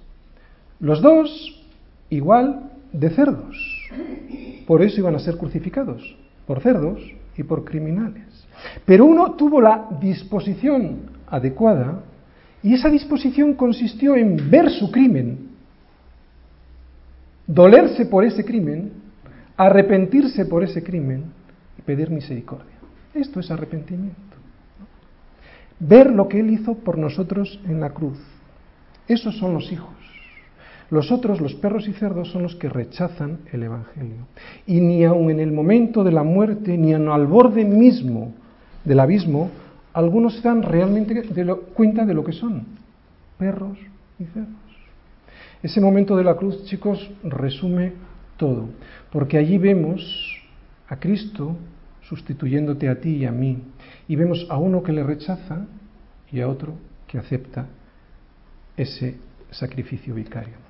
[0.80, 1.64] los dos
[2.10, 3.56] igual de cerdos.
[4.66, 6.16] Por eso iban a ser crucificados,
[6.46, 7.00] por cerdos
[7.38, 8.46] y por criminales.
[8.84, 12.02] Pero uno tuvo la disposición adecuada
[12.62, 15.50] y esa disposición consistió en ver su crimen,
[17.46, 18.92] dolerse por ese crimen,
[19.56, 21.24] arrepentirse por ese crimen
[21.78, 22.76] y pedir misericordia.
[23.14, 24.16] Esto es arrepentimiento.
[25.78, 28.18] Ver lo que Él hizo por nosotros en la cruz.
[29.06, 29.94] Esos son los hijos.
[30.90, 34.26] Los otros, los perros y cerdos, son los que rechazan el Evangelio.
[34.66, 38.32] Y ni aun en el momento de la muerte, ni al borde mismo
[38.84, 39.50] del abismo,
[39.92, 41.22] algunos se dan realmente
[41.74, 42.64] cuenta de lo que son,
[43.36, 43.76] perros
[44.18, 44.54] y cerdos.
[45.62, 47.92] Ese momento de la cruz, chicos, resume
[48.36, 48.68] todo,
[49.10, 50.40] porque allí vemos
[50.88, 51.56] a Cristo
[52.02, 53.58] sustituyéndote a ti y a mí,
[54.06, 55.66] y vemos a uno que le rechaza
[56.32, 56.74] y a otro
[57.06, 57.66] que acepta
[58.76, 59.16] ese
[59.50, 60.67] sacrificio vicario.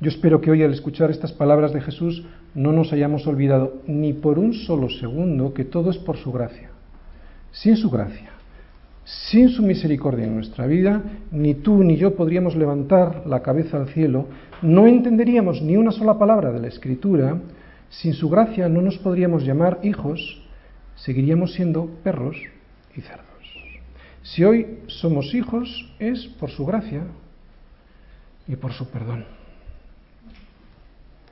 [0.00, 2.24] Yo espero que hoy al escuchar estas palabras de Jesús
[2.54, 6.70] no nos hayamos olvidado ni por un solo segundo que todo es por su gracia
[7.56, 8.30] sin su gracia,
[9.04, 13.88] sin su misericordia en nuestra vida, ni tú ni yo podríamos levantar la cabeza al
[13.88, 14.26] cielo,
[14.62, 17.40] no entenderíamos ni una sola palabra de la Escritura,
[17.88, 20.42] sin su gracia no nos podríamos llamar hijos,
[20.96, 22.36] seguiríamos siendo perros
[22.94, 23.24] y cerdos.
[24.22, 27.04] Si hoy somos hijos es por su gracia
[28.48, 29.35] y por su perdón.